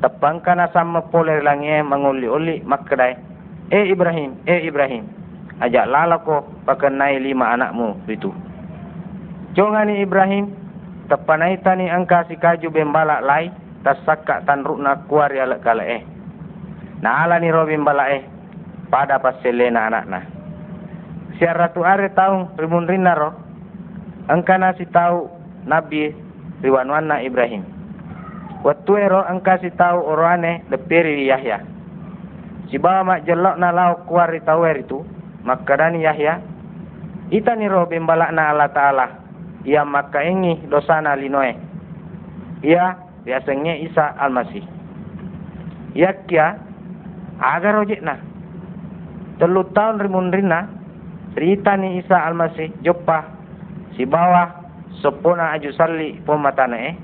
Tepangkan 0.02 0.60
na 0.60 0.68
sama 0.72 1.00
poler 1.08 1.42
langi 1.42 1.80
menguli-uli 1.82 2.62
makkedai. 2.64 3.16
Eh 3.72 3.88
Ibrahim, 3.88 4.36
eh 4.46 4.60
Ibrahim. 4.68 5.08
Ajak 5.60 5.88
lala 5.88 6.18
ko 6.20 6.44
pakenai 6.66 7.16
lima 7.22 7.56
anakmu 7.56 7.96
itu. 8.10 8.28
Jongani 9.54 10.02
Ibrahim, 10.02 10.50
tepanai 11.08 11.62
tani 11.62 11.88
angka 11.88 12.26
si 12.28 12.36
kaju 12.36 12.68
bembalak 12.68 13.24
lai 13.24 13.48
tasakka 13.86 14.44
tan 14.44 14.66
rukna 14.66 15.08
kuari 15.08 15.40
alak 15.40 15.64
kala 15.64 15.86
eh. 15.86 16.02
Na 17.00 17.24
ala 17.24 17.40
ni 17.40 17.48
robin 17.48 17.86
bala 17.86 18.12
eh. 18.12 18.26
Pada 18.92 19.16
pas 19.16 19.40
selena 19.40 19.88
anak 19.88 20.04
na. 20.10 20.20
Siar 21.40 21.56
ratu 21.56 21.80
are 21.80 22.12
tahu 22.12 22.60
rimun 22.60 22.84
rina 22.84 23.16
ro. 23.16 23.32
Angka 24.28 24.60
nasi 24.60 24.84
tahu 24.90 25.33
Nabi 25.64 26.12
riwanwan 26.60 27.08
na 27.08 27.20
Ibrahim. 27.24 27.64
Waktu 28.64 28.92
ero 28.96 29.20
angka 29.20 29.60
tahu 29.76 30.00
orane 30.08 30.64
leperi 30.72 31.28
Yahya. 31.28 31.60
Si 32.72 32.80
bawa 32.80 33.04
mak 33.04 33.28
jelok 33.28 33.60
na 33.60 33.68
lau 33.68 34.08
kuari 34.08 34.40
tahu 34.40 34.64
er 34.64 34.80
itu. 34.80 35.04
Makadani 35.44 36.00
Yahya. 36.08 36.40
Ita 37.28 37.52
ni 37.56 37.68
robin 37.68 38.08
bala 38.08 38.32
na 38.32 38.56
Allah 38.56 38.72
Ta'ala. 38.72 39.06
Ia 39.68 39.84
maka 39.84 40.24
ingi 40.24 40.64
dosana 40.68 41.12
linoe. 41.12 41.52
Ia 42.64 42.96
biasanya 43.24 43.76
Isa 43.84 44.16
Al-Masih. 44.16 44.64
Ya 45.92 46.16
kia, 46.24 46.56
agar 47.40 47.84
ojek. 47.84 48.00
Telu 49.40 49.68
tahun 49.76 50.00
rimun 50.00 50.32
rina, 50.32 50.68
cerita 51.36 51.76
ni 51.76 52.00
Isa 52.00 52.16
Al-Masih, 52.24 52.72
jopa, 52.80 53.28
si 53.96 54.08
bawah, 54.08 54.63
sepona 55.02 55.54
aju 55.54 55.70
sali 55.74 56.18
pematana 56.22 56.76
eh, 56.78 56.94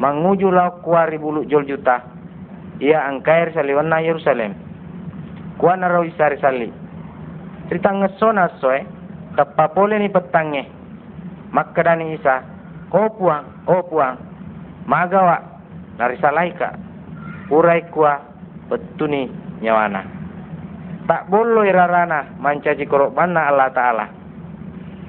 menguju 0.00 0.48
lau 0.48 0.80
kuari 0.80 1.20
bulu 1.20 1.44
jol 1.44 1.68
juta, 1.68 2.00
ia 2.80 3.04
angkair 3.04 3.52
saliwana 3.52 4.00
Yerusalem. 4.00 4.56
Kuana 5.60 5.92
rau 5.92 6.08
Isa 6.08 6.32
sali. 6.40 6.72
Cerita 7.68 7.92
ngesona 7.92 8.48
soe, 8.58 8.80
tepapole 9.36 10.00
ni 10.00 10.08
petangnya, 10.08 10.64
maka 11.52 11.84
dani 11.84 12.16
Isa, 12.16 12.42
oh 12.90 13.12
puang, 13.14 13.44
oh 13.68 13.84
puang, 13.86 14.16
magawa 14.88 15.38
narisalaika 16.00 16.74
urai 17.52 17.84
kuah 17.92 18.18
betuni 18.72 19.28
nyawana. 19.60 20.02
Tak 21.04 21.26
bolo 21.26 21.66
irarana 21.66 22.38
mancaji 22.38 22.86
korokbanna 22.86 23.50
Allah 23.50 23.68
Ta'ala. 23.74 24.06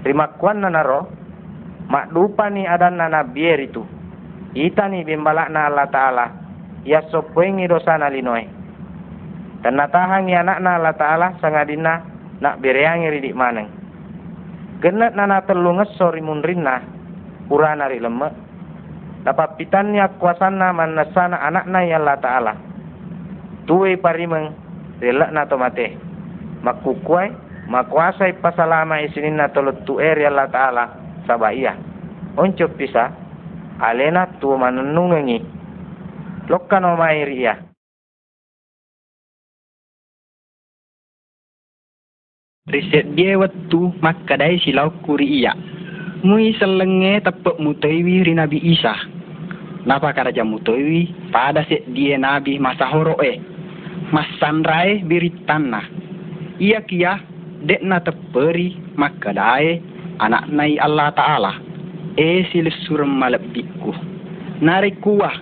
Terima 0.02 0.34
kuanna 0.42 0.68
naro 0.74 1.06
mak 1.92 2.16
dupa 2.16 2.48
ni 2.48 2.64
adanna 2.64 3.12
nabier 3.12 3.60
itu. 3.60 3.84
Ita 4.56 4.88
ni 4.88 5.04
bimbalakna 5.04 5.68
Allah 5.68 5.88
Ta'ala. 5.92 6.26
Ya 6.88 7.04
sopengi 7.12 7.68
dosana 7.68 8.08
linoe 8.08 8.62
dan 9.62 9.78
natahangi 9.78 10.34
anakna 10.34 10.82
Allah 10.82 10.96
Ta'ala 10.98 11.28
sangadina 11.38 12.02
nak 12.42 12.58
bereangi 12.60 13.14
ridik 13.14 13.38
maneng. 13.38 13.70
Genat 14.82 15.14
nana 15.14 15.46
telunges 15.46 15.94
sori 16.02 16.26
munrinna 16.26 16.82
urana 17.54 17.86
ri 17.86 18.02
lemek 18.02 18.34
dapat 19.22 19.62
pitannya 19.62 20.18
kuasana 20.18 20.74
manasana 20.74 21.38
anakna 21.46 21.80
ya 21.86 22.02
Allah 22.02 22.18
Ta'ala. 22.18 22.54
Tuwe 23.70 24.02
parimeng 24.02 24.58
relak 24.98 25.30
na 25.30 25.46
tomate. 25.46 25.94
Makukuai, 26.66 27.30
makuasai 27.70 28.42
pasalama 28.42 29.06
isinin 29.06 29.38
na 29.38 29.54
tolot 29.54 29.86
tuer 29.86 30.18
ya 30.18 30.34
Allah 30.34 30.50
Ta'ala 30.50 30.86
sabaya. 31.28 31.78
Oncok 32.38 32.78
pisa, 32.80 33.12
alena 33.80 34.28
tuwa 34.40 34.70
manunungengi. 34.70 35.42
Lokkan 36.48 36.86
o 36.86 36.96
mairiya. 36.98 37.58
Riset 42.72 43.18
dia 43.18 43.36
waktu 43.36 43.80
makadai 44.00 44.62
silau 44.64 44.94
kuri 45.04 45.44
iya 45.44 45.52
mui 46.22 46.54
selenge 46.58 47.26
tepuk 47.26 47.58
mutaiwi 47.58 48.22
ri 48.26 48.34
Nabi 48.38 48.62
Isa. 48.62 48.94
Napa 49.86 50.14
kada 50.14 50.30
jam 50.30 50.54
mutaiwi 50.54 51.34
pada 51.34 51.66
se 51.66 51.82
dia 51.90 52.18
Nabi 52.22 52.62
masa 52.62 52.86
horoe. 52.86 53.42
Mas 54.14 54.30
sandrai 54.38 55.02
biritana. 55.02 55.82
Ia 56.62 56.86
kia 56.86 57.18
dek 57.66 57.82
na 57.86 58.02
teperi 58.02 58.78
makadai 58.98 59.82
anak 60.22 60.50
nai 60.50 60.78
Allah 60.82 61.10
Ta'ala. 61.14 61.54
E 62.20 62.44
silis 62.52 62.76
suram 62.86 63.10
malap 63.10 63.42
diku. 63.56 63.94
Nari 64.62 64.94
kuah. 65.02 65.34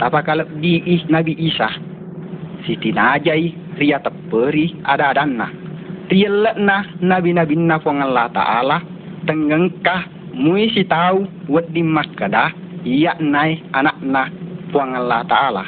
Tapa 0.00 0.24
kalap 0.24 0.48
di 0.64 0.80
Nabi 1.12 1.36
Isa. 1.36 1.68
Siti 2.64 2.88
najai 2.92 3.76
ria 3.76 4.00
teperi 4.00 4.80
ada 4.88 5.12
adanna. 5.12 5.48
Ria 6.08 6.56
na 6.58 6.82
Nabi-Nabi 6.98 7.54
na 7.54 7.78
Allah 7.78 8.26
Ta'ala 8.34 8.76
tengengkah 9.30 10.08
mui 10.34 10.72
si 10.72 10.82
tahu 10.88 11.22
wad 11.46 11.70
di 11.70 11.84
Makkah 11.84 12.50
ia 12.82 13.12
nai 13.20 13.60
anak 13.76 14.00
na 14.00 14.26
puang 14.72 14.96
Allah 14.96 15.22
Ta'ala. 15.28 15.64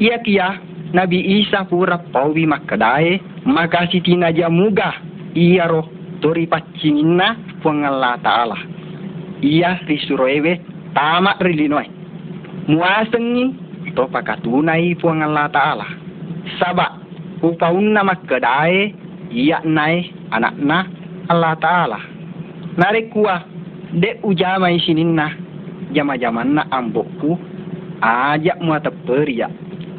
Ia 0.00 0.18
kia 0.24 0.56
Nabi 0.96 1.44
Isa 1.44 1.68
pura 1.68 2.00
pawi 2.00 2.48
Makkah 2.48 2.80
maka 3.48 3.88
si 3.88 4.04
tina 4.04 4.28
jamuga 4.28 4.92
ia 5.32 5.64
roh 5.64 5.88
tori 6.20 6.44
pacingina 6.44 7.32
puang 7.64 7.80
Allah 7.88 8.20
Ta'ala. 8.20 8.58
Ia 9.40 9.80
risuroewe 9.88 10.60
tamak 10.92 11.40
rilinoi. 11.40 11.88
Muasengi 12.68 13.44
to 13.96 14.04
pakatunai 14.12 14.92
puang 15.00 15.24
Allah 15.24 15.48
Ta'ala. 15.48 15.86
Sabak 16.60 16.92
upaunna 17.40 18.04
Makkah 18.04 18.68
ia 19.32 19.60
nai 19.64 20.12
anak 20.32 20.54
na 20.60 20.84
Allah 21.28 21.54
Ta'ala 21.60 21.98
nare 22.76 23.02
kuwa 23.12 23.42
de 23.92 24.16
ujama 24.22 24.70
isininna 24.72 25.32
jama 25.92 26.18
jamanna 26.18 26.72
ambokku 26.72 27.38
aja 28.00 28.56
muata 28.60 28.90
peria 28.90 29.48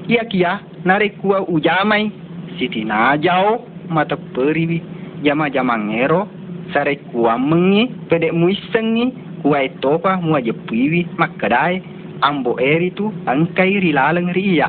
Ia 0.09 0.25
kia 0.25 0.59
narik 0.85 1.21
kua 1.21 1.45
ujamai 1.45 2.11
siti 2.59 2.83
najau 2.83 3.63
mata 3.87 4.19
periwi 4.35 4.83
jama 5.23 5.49
jama 5.49 5.79
ngero 5.79 6.27
sare 6.75 6.99
kua 7.09 7.39
mengi 7.39 7.87
pedek 8.11 8.35
muisengi 8.35 9.15
kua 9.41 9.65
etopa 9.65 10.19
mua 10.21 10.43
jepiwi 10.43 11.07
makadai 11.17 11.81
ambo 12.21 12.59
eri 12.59 12.91
tu 12.91 13.09
angkai 13.25 13.79
rilaleng 13.79 14.29
ria 14.35 14.67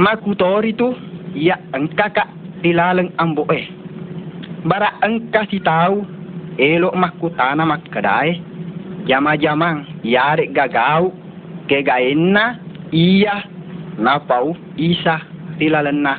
makutori 0.00 0.72
tu 0.72 0.96
ia 1.36 1.60
angkaka 1.76 2.24
rilaleng 2.64 3.12
ambo 3.20 3.44
eh. 3.52 3.68
Bara 4.66 4.98
angka 5.04 5.46
si 5.46 5.60
tahu 5.62 6.02
elok 6.58 6.96
makutana 6.96 7.62
makadai 7.62 8.40
jama 9.06 9.36
jamang 9.38 9.86
yare 10.02 10.48
gagau 10.50 11.12
ke 11.70 11.84
gaenna 11.84 12.58
iya 12.90 13.44
napau 14.00 14.56
isa 14.74 15.22
tilalenna 15.60 16.18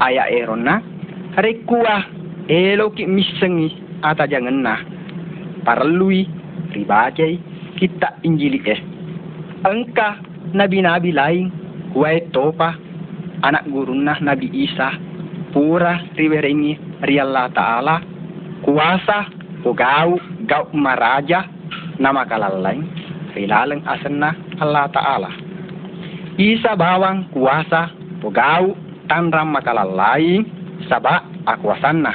aya 0.00 0.26
eronna 0.32 0.80
rekua 1.36 2.02
eloki 2.50 3.06
misengi. 3.06 3.70
Ata 4.00 4.24
janganna 4.26 4.80
parlui. 5.62 6.26
Ribajai 6.70 7.34
kita 7.76 8.22
injili 8.22 8.62
eh. 8.64 8.80
Engka 9.66 10.18
nabi-nabi 10.56 11.10
lain. 11.12 11.46
Kuai 11.92 12.30
topa. 12.30 12.74
Anak 13.42 13.66
gurunna 13.68 14.18
nabi 14.22 14.48
isa. 14.54 14.94
Pura 15.50 15.98
riwerengi 16.14 17.02
ri 17.04 17.18
Allah 17.18 17.50
Ta'ala. 17.50 17.96
Kuasa. 18.62 19.28
Pugau 19.60 20.16
gau 20.48 20.66
maraja. 20.72 21.44
Nama 22.00 22.24
kalalain 22.24 22.86
rilaleng 23.36 23.84
asenna 23.84 24.32
Allah 24.62 24.88
Ta'ala. 24.88 25.30
Isa 26.38 26.72
bawang. 26.78 27.28
Kuasa. 27.34 27.92
Pegau 28.20 28.76
tanram 29.10 29.50
makalah 29.50 29.90
lain 29.90 30.46
sabak 30.86 31.26
akuasanna. 31.50 32.14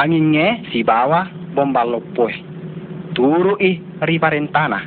Anginge 0.00 0.64
si 0.72 0.80
bawa 0.80 1.28
bombalopoi. 1.52 2.34
Turu 3.12 3.60
i 3.60 3.76
riparentana. 4.00 4.80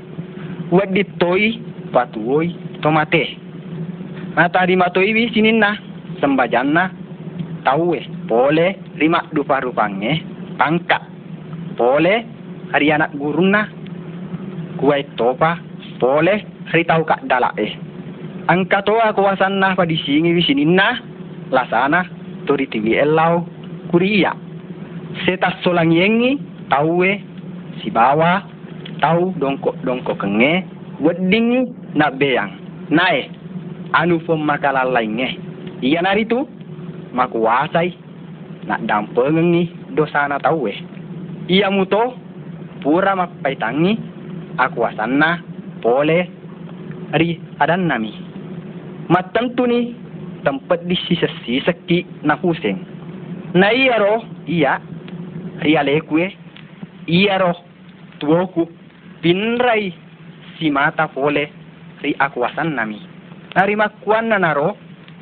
Wad 0.74 0.92
ditoi 0.92 1.62
patuoi 1.94 2.82
tomate. 2.82 3.24
Mata 4.34 4.66
di 4.66 4.76
matoi 4.76 5.14
wi 5.14 5.30
sininna 5.32 5.78
sembajanna 6.20 6.84
taue 7.64 8.02
pole 8.26 8.80
lima 8.98 9.26
dupa 9.34 9.62
rupange 9.62 10.22
pangka 10.58 11.02
pole 11.78 12.26
hari 12.74 12.94
anak 12.94 13.14
guruna 13.18 13.66
kuai 14.78 15.04
topa 15.18 15.58
pole 15.98 16.46
hari 16.70 16.84
tau 16.86 17.02
kak 17.04 17.26
dalak 17.26 17.54
eh 17.58 17.74
ang 18.48 18.64
katoa 18.70 19.12
kuwasan 19.12 19.60
na 19.60 19.76
padisingi 19.76 20.32
wisinin 20.32 20.78
na 20.78 21.02
lasana 21.52 22.04
tori 22.46 22.68
tiwi 22.68 22.96
elau 23.00 23.44
kuriya 23.92 24.34
setas 25.26 25.56
solang 25.64 25.92
yengi 25.92 26.38
tauwe 26.70 27.22
si 27.80 27.88
bawa 27.90 28.44
tau 29.00 29.32
dongko 29.40 29.76
dongko 29.86 30.14
kenge 30.18 30.66
wedding 31.02 31.70
na 31.94 32.10
beyang. 32.10 32.52
Nae 32.90 33.30
anu 33.94 34.20
fom 34.26 34.42
makalalai 34.44 35.08
iya 35.84 36.02
nari 36.02 36.26
tu 36.26 36.48
makuasai 37.14 37.94
na 38.68 38.78
dampengi 38.82 39.70
dosana 39.96 40.40
tauwe 40.42 40.74
iya 41.48 41.70
muto 41.72 42.16
pura 42.82 43.16
mapaitangi 43.16 43.94
aku 44.58 44.82
wasanna 44.82 45.40
pole 45.84 46.28
ri 47.16 47.40
adan 47.60 47.88
nami. 47.88 48.12
Matam 49.08 49.56
tu 49.56 49.64
ni 49.68 49.96
tempat 50.44 50.86
di 50.86 50.98
sisa 51.08 51.30
sisa 51.44 51.74
ki 51.88 52.06
na 52.26 52.38
huseng. 52.38 52.82
Na 53.56 53.72
iya 53.72 53.98
ro, 53.98 54.22
iya, 54.46 54.82
ria 55.64 55.82
lekue, 55.82 56.30
iya 57.08 57.40
ro, 57.42 57.56
tuoku, 58.20 58.68
pinrai. 59.24 59.94
Si 60.58 60.74
mata 60.74 61.06
fole 61.14 61.50
ri 62.02 62.18
akwasan 62.18 62.74
nami. 62.74 62.98
Nari 63.54 63.74
makuan 63.78 64.30
na 64.30 64.38
naro, 64.38 64.78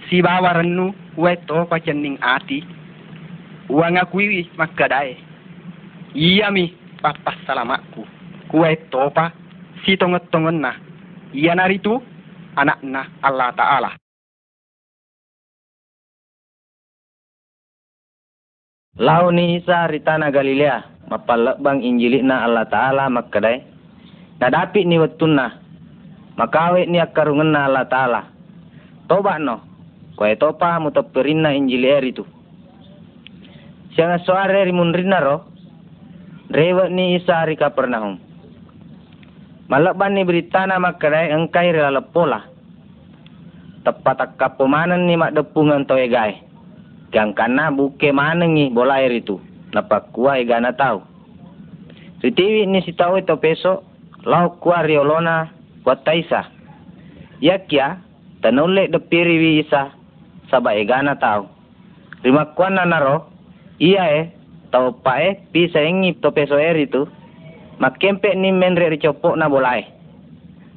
si 0.08 0.19
bawa 0.19 0.60
renu, 0.60 0.91
weto 1.15 1.67
pacening 1.67 2.19
ati, 2.19 2.63
uang 3.71 3.99
akui 3.99 4.47
makadai. 4.60 5.15
Iya 6.15 6.51
mi, 6.51 6.71
papas 7.04 7.36
salamaku, 7.43 8.04
kue 8.47 8.71
topa, 8.91 9.32
si 9.84 9.99
tongot-tongon 9.99 10.63
na. 10.63 10.75
Iya 11.36 11.56
nari 11.56 11.80
tu, 11.84 11.99
anakna 12.56 13.08
Allah 13.19 13.51
Ta'ala. 13.56 14.05
Lau 18.95 19.27
ni 19.27 19.60
Isa 19.60 19.91
ritana 19.91 20.31
Galilea, 20.31 21.03
mapalabang 21.12 21.84
injilik 21.84 22.23
na 22.23 22.47
Allah 22.47 22.63
Ta'ala 22.63 23.12
makadai. 23.12 23.60
Nadapi 24.39 24.88
ni 24.88 24.95
watuna, 24.95 25.51
makawe 26.39 26.79
ni 26.88 27.03
akarungan 27.03 27.51
na 27.51 27.67
Allah 27.67 27.84
Ta'ala. 27.91 28.21
Toba 29.12 29.36
no, 29.36 29.60
kaya 30.15 30.39
topa 30.39 30.79
mutapirin 30.79 31.43
injili 31.43 31.91
eri 31.91 32.15
tu. 32.15 32.23
Siang 33.99 34.15
suare 34.23 34.63
rimun 34.63 34.95
rina 34.95 35.19
ro, 35.19 35.43
rewa 36.55 36.88
ni 36.88 37.19
Isa 37.19 37.43
rika 37.43 37.75
pernahum. 37.75 38.15
Malakban 39.67 40.15
ni 40.15 40.23
berita 40.23 40.63
na 40.63 40.79
makadai 40.79 41.36
engkai 41.36 41.75
rela 41.75 41.99
pola. 41.99 42.47
Tepat 43.84 44.23
akap 44.23 44.55
pemanen 44.55 45.03
ni 45.03 45.19
mak 45.19 45.36
depungan 45.36 45.84
to 45.84 45.99
Gang 47.15 47.32
kana 47.32 47.71
buke 47.71 48.12
mana 48.12 48.43
ni 48.43 48.67
bola 48.67 48.99
air 48.99 49.23
itu. 49.23 49.39
Napa 49.71 50.04
kuah 50.12 50.36
ega 50.36 50.60
na 50.60 50.75
tahu. 50.75 50.99
Si 52.19 52.28
tiwi 52.28 52.67
ni 52.67 52.84
si 52.84 52.91
tahu 52.91 53.23
itu 53.23 53.39
peso. 53.39 53.88
Lau 54.28 54.60
kuah 54.60 54.84
riolona 54.84 55.47
kuat 55.88 56.04
taisa. 56.04 56.43
Ya 57.39 57.63
kia 57.63 58.04
tanule 58.43 58.91
depiri 58.91 59.39
wi 59.39 59.63
isa. 59.63 59.95
Saba 60.51 60.75
ega 60.75 60.99
na 60.99 61.15
tahu. 61.15 61.47
Rima 62.19 62.51
kuah 62.51 62.67
na 62.67 62.84
naro. 62.84 63.32
Iya 63.80 64.04
eh. 64.12 64.25
Tau 64.75 64.99
pa 64.99 65.23
eh. 65.23 65.39
Pisa 65.56 65.80
ingi 65.80 66.19
to 66.19 66.36
peso 66.36 66.60
air 66.60 66.75
itu 66.75 67.08
makempe 67.80 68.36
ni 68.36 68.51
menre 68.51 68.91
ri 68.91 68.99
copok 68.99 69.39
na 69.39 69.47
bolai. 69.47 69.88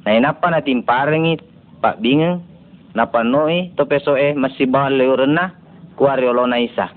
Na 0.07 0.15
inapa 0.15 0.47
na 0.47 0.63
timparengi 0.63 1.35
pak 1.83 1.99
bingeng 1.99 2.39
na 2.95 3.11
panoi 3.11 3.75
to 3.75 3.83
peso 3.91 4.15
e 4.15 4.31
masih 4.39 4.71
bahal 4.71 4.95
leurena 4.95 5.58
kuari 5.99 6.23
olona 6.23 6.55
isa. 6.63 6.87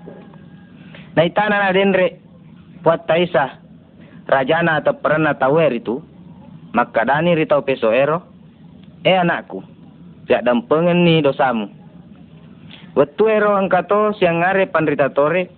Na 1.18 1.26
itana 1.26 1.58
na 1.58 1.74
denre 1.74 2.22
buat 2.86 3.02
taisa 3.10 3.58
rajana 4.30 4.78
atau 4.78 4.94
pernah 5.02 5.34
tawer 5.34 5.74
itu 5.74 5.98
makadani 6.70 7.34
ri 7.34 7.50
tau 7.50 7.66
peso 7.66 7.90
ero 7.90 8.22
e 9.02 9.10
anakku 9.10 9.66
jak 10.30 10.46
dampengen 10.46 11.02
ni 11.02 11.18
dosamu. 11.18 11.66
Wetu 12.94 13.26
ero 13.26 13.58
angkato 13.58 14.14
siang 14.14 14.46
ngare 14.46 14.70
pandrita 14.70 15.10
tore 15.10 15.50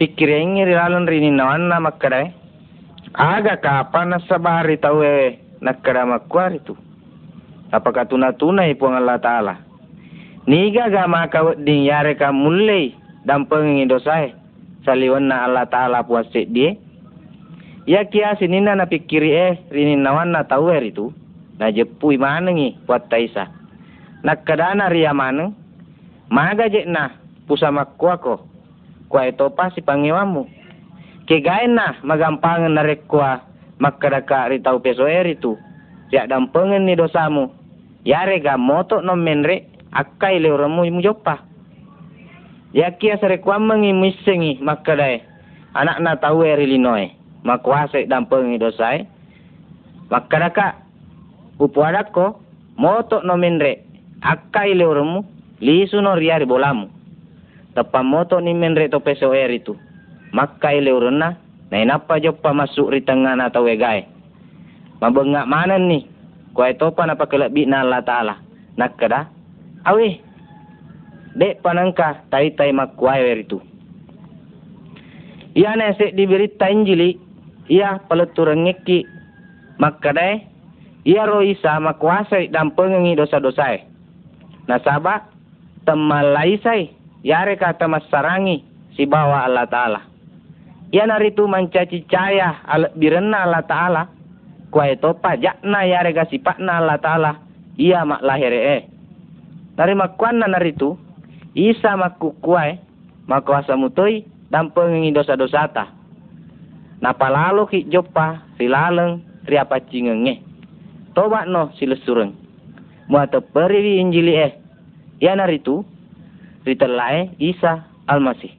pikirengi 0.00 0.64
ri 0.64 0.72
lalon 0.72 1.04
rini 1.04 1.28
nawana 1.28 1.76
makadai 1.76 2.40
Aga 3.10 3.58
kapan 3.58 4.22
sabari 4.30 4.78
tahu 4.78 5.02
eh 5.02 5.42
nakara 5.58 6.06
makwar 6.06 6.54
itu. 6.54 6.78
Apakah 7.74 8.06
tuna-tuna 8.06 8.70
ipu 8.70 8.86
Allah 8.86 9.18
Ta'ala? 9.18 9.69
Niga 10.48 10.88
ga 10.88 11.04
maka 11.08 11.54
ding 11.60 11.84
yare 11.84 12.16
ka 12.16 12.32
mulai 12.32 12.94
dampeng 13.26 13.84
dosai. 13.88 14.32
Saliwan 14.84 15.28
na 15.28 15.44
Allah 15.44 15.68
Ta'ala 15.68 16.00
puasik 16.04 16.48
dia. 16.52 16.72
Ya 17.84 18.04
kia 18.08 18.32
sinina 18.40 18.72
na 18.72 18.88
pikiri 18.88 19.30
eh 19.32 19.52
rini 19.68 19.96
nawan 19.96 20.32
na 20.32 20.48
tahu 20.48 20.72
er 20.72 20.84
itu. 20.88 21.12
Na 21.60 21.68
jepui 21.68 22.16
mana 22.16 22.48
ngi 22.48 22.80
buat 22.88 23.12
taisa. 23.12 23.52
Nakadana 24.24 24.88
ria 24.88 25.12
mana? 25.12 25.52
Maga 26.32 26.72
je 26.72 26.88
na 26.88 27.12
pusama 27.44 27.84
kuako. 27.84 28.48
Kuai 29.12 29.36
topa 29.36 29.68
si 29.74 29.84
pangewamu 29.84 30.48
kegain 31.30 31.78
na 31.78 31.94
magampangan 32.02 32.74
na 32.74 32.82
rekwa 32.82 33.46
makadaka 33.78 34.50
ritau 34.50 34.82
peso 34.82 35.06
itu. 35.06 35.54
Siak 36.10 36.26
dampengen 36.26 36.90
ni 36.90 36.98
dosamu. 36.98 37.54
Yare 38.02 38.42
ga 38.42 38.58
moto 38.58 38.98
no 38.98 39.14
menre 39.14 39.69
akai 39.92 40.40
le 40.40 40.50
oramu 40.50 40.84
imu 40.84 41.02
jopa. 41.02 41.38
Ya 42.72 42.90
kia 42.90 43.18
serekwa 43.18 43.58
mengi 43.58 43.92
misengi 43.92 44.58
makadai. 44.62 45.22
Anak 45.74 45.98
na 46.00 46.16
tahu 46.16 46.42
eri 46.46 46.66
linoe. 46.66 47.10
Makuasa 47.44 48.02
dampengi 48.06 48.58
dosai. 48.58 49.06
Makadaka 50.10 50.74
upu 51.58 51.82
adako 51.84 52.40
moto 52.76 53.22
no 53.22 53.36
menre 53.36 53.84
akai 54.22 54.74
le 54.74 54.84
oramu 54.86 55.24
lisu 55.60 56.00
no 56.00 56.14
riari 56.14 56.46
bolamu. 56.46 56.88
Tapa 57.74 58.02
moto 58.02 58.40
ni 58.40 58.54
menre 58.54 58.90
to 58.90 58.98
peso 59.00 59.30
itu 59.34 59.76
makai 60.30 60.78
leurna 60.78 61.38
na 61.70 61.76
inapa 61.78 62.18
jo 62.22 62.34
pa 62.34 62.54
masuk 62.54 62.94
ri 62.94 63.02
tengah 63.02 63.34
na 63.34 63.50
tau 63.50 63.66
egai 63.66 64.06
mabengak 65.02 65.46
mana 65.46 65.78
ni 65.78 66.06
ko 66.54 66.66
itu 66.66 66.86
pa 66.94 67.06
na 67.06 67.18
pakela 67.18 67.50
bi 67.50 67.66
na 67.66 67.82
Allah 67.82 68.02
taala 68.02 68.34
nakada 68.78 69.30
awi 69.86 70.20
dek 71.36 71.62
panangka 71.62 72.26
tai 72.28 72.52
tai 72.58 72.74
makuai 72.74 73.40
itu. 73.40 73.60
Ia 75.54 75.74
nese 75.74 76.14
diberita 76.14 76.70
Injili, 76.70 77.18
ia 77.66 77.98
peleturan 78.06 78.70
ngeki, 78.70 79.02
maka 79.82 80.14
dai, 80.14 80.46
ia 81.02 81.26
roh 81.26 81.42
isa 81.42 81.74
makuasai 81.82 82.54
dan 82.54 82.70
pengengi 82.70 83.18
dosa-dosa. 83.18 83.82
Nasabah, 84.70 85.26
temalai 85.82 86.54
sai, 86.62 86.94
yare 87.26 87.58
kata 87.58 87.90
masarangi, 87.90 88.62
si 88.94 89.10
bawa 89.10 89.42
Allah 89.50 89.66
Ta'ala. 89.66 90.00
Ia 90.94 91.06
naritu 91.06 91.50
mencaci 91.50 92.06
caya 92.06 92.62
birena 92.94 93.42
Allah 93.50 93.66
Ta'ala, 93.66 94.02
kuai 94.70 95.02
topa 95.02 95.34
jakna 95.34 95.82
yare 95.82 96.14
kasipakna 96.14 96.78
Allah 96.78 96.98
Ta'ala, 97.02 97.32
ia 97.74 98.06
mak 98.06 98.22
lahir 98.22 98.54
eh. 98.54 98.99
Nari 99.80 99.96
makuan 99.96 100.44
naritu, 100.44 101.00
isa 101.56 101.96
maku 101.96 102.36
kuai, 102.44 102.76
makuasa 103.24 103.80
mutui, 103.80 104.28
dan 104.52 104.68
pengengi 104.76 105.08
dosa-dosa 105.08 105.72
ta. 105.72 105.88
Napa 107.00 107.32
lalu 107.32 107.64
ki 107.64 107.88
jopa 107.88 108.44
silaleng 108.60 109.24
riapa 109.48 109.80
cingenge. 109.88 110.44
Toba 111.16 111.48
no 111.48 111.72
silesureng. 111.80 112.36
Muata 113.08 113.40
periwi 113.40 114.04
injili 114.04 114.36
eh. 114.36 114.52
Ya 115.16 115.32
naritu 115.32 115.80
ritelae 116.68 117.32
Isa 117.40 117.88
Almasih. 118.04 118.52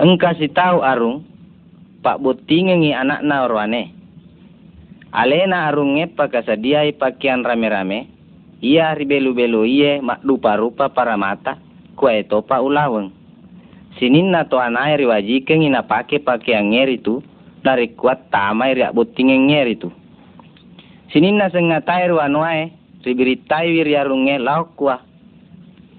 Engkau 0.00 0.32
si 0.40 0.48
tahu 0.48 0.80
arung, 0.80 1.20
Pak 2.00 2.16
Butingengi 2.16 2.96
anak 2.96 3.20
na 3.20 3.44
orwane. 3.44 3.97
Alena 5.08 5.72
arungnya 5.72 6.04
pakasadiai 6.12 6.92
pakaian 7.00 7.40
rame-rame, 7.40 8.12
ia 8.60 8.92
ribelu-belu 8.92 9.64
iye 9.64 10.04
mak 10.04 10.20
rupa-rupa 10.20 10.92
para 10.92 11.16
mata 11.16 11.56
kue 11.96 12.28
topa 12.28 12.60
ulaweng. 12.60 13.08
Sinin 13.96 14.30
na 14.30 14.44
to 14.44 14.60
anai 14.60 15.00
riwaji 15.00 15.48
kengi 15.48 15.72
na 15.72 15.82
pake 15.82 16.20
pakaian 16.20 16.70
ngeri 16.70 17.00
tu 17.00 17.24
dari 17.64 17.96
kuat 17.96 18.28
tamai 18.28 18.76
riak 18.76 18.92
buting 18.92 19.32
ngeri 19.48 19.80
tu. 19.80 19.88
Sinin 21.08 21.40
na 21.40 21.48
sengatai 21.48 22.12
ruanuai 22.12 22.68
ribiritai 23.00 23.72
wiriarunge 23.72 24.36
lauk 24.36 24.76
kuah. 24.76 25.00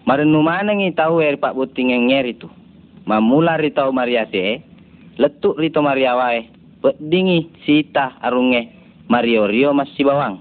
Marenu 0.05 0.45
mana 0.45 0.77
ngi 0.77 0.93
tahu 0.93 1.25
eri 1.25 1.41
pak 1.41 1.57
buting 1.57 1.91
ngeri 2.13 2.37
tu. 2.37 2.45
Mamula 3.09 3.57
ritau 3.57 3.89
mariase 3.89 4.61
letuk 5.17 5.57
rito 5.57 5.81
mariawai 5.81 6.45
pedingi 6.79 7.51
sita 7.65 8.21
arunge 8.21 8.78
mario 9.09 9.49
rio 9.49 9.73
masih 9.73 10.05
bawang. 10.05 10.37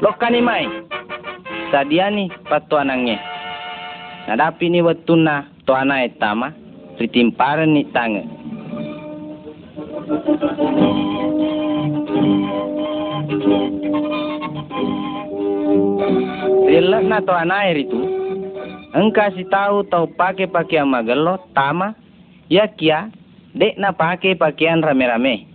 Lokani 0.00 0.40
mai. 0.40 0.64
Sadiani 1.68 2.32
patu 2.48 2.80
anangnya. 2.80 3.20
Nadapi 4.26 4.72
ni 4.72 4.80
wetuna 4.80 5.46
to 5.68 5.76
ana 5.76 6.02
etama 6.02 6.50
ritimparan 6.96 7.76
ni 7.76 7.84
tangan. 7.92 8.26
Rilak 16.66 17.04
na 17.04 17.18
to 17.20 17.32
ana 17.36 17.68
itu. 17.70 18.00
Engkau 18.90 19.30
si 19.38 19.46
tahu 19.46 19.86
tau 19.86 20.10
pakai 20.10 20.50
pakaian 20.50 20.88
magelo 20.88 21.38
tama 21.54 21.94
ya 22.50 22.66
kia 22.74 23.08
dek 23.54 23.78
na 23.78 23.94
pakai 23.94 24.34
pakaian 24.34 24.82
rame-rame. 24.82 25.46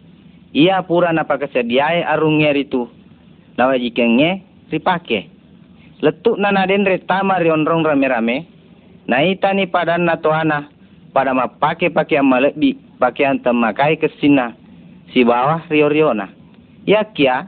Ia 0.56 0.80
pura 0.88 1.12
na 1.12 1.28
pakai 1.28 1.52
sediai 1.52 2.02
arungnya 2.08 2.56
itu. 2.56 2.88
Nawa 3.60 3.76
jikengnya 3.76 4.40
ripake. 4.72 5.28
Letuk 6.00 6.40
na 6.40 6.56
naden 6.56 6.88
retama 6.88 7.40
rionrong 7.44 7.84
rame-rame. 7.84 8.48
Na 9.06 9.22
ita 9.22 9.52
ni 9.54 9.68
padan 9.68 10.08
na 10.08 10.18
toana 10.18 10.72
pada 11.14 11.36
ma 11.36 11.52
pakai 11.52 11.92
pakaian 11.92 12.26
malebi 12.26 12.80
pakaian 12.98 13.38
temakai 13.44 14.00
kesina 14.00 14.56
si 15.12 15.22
bawah 15.28 15.62
rio-riona. 15.68 16.32
Ya 16.88 17.04
kia 17.04 17.48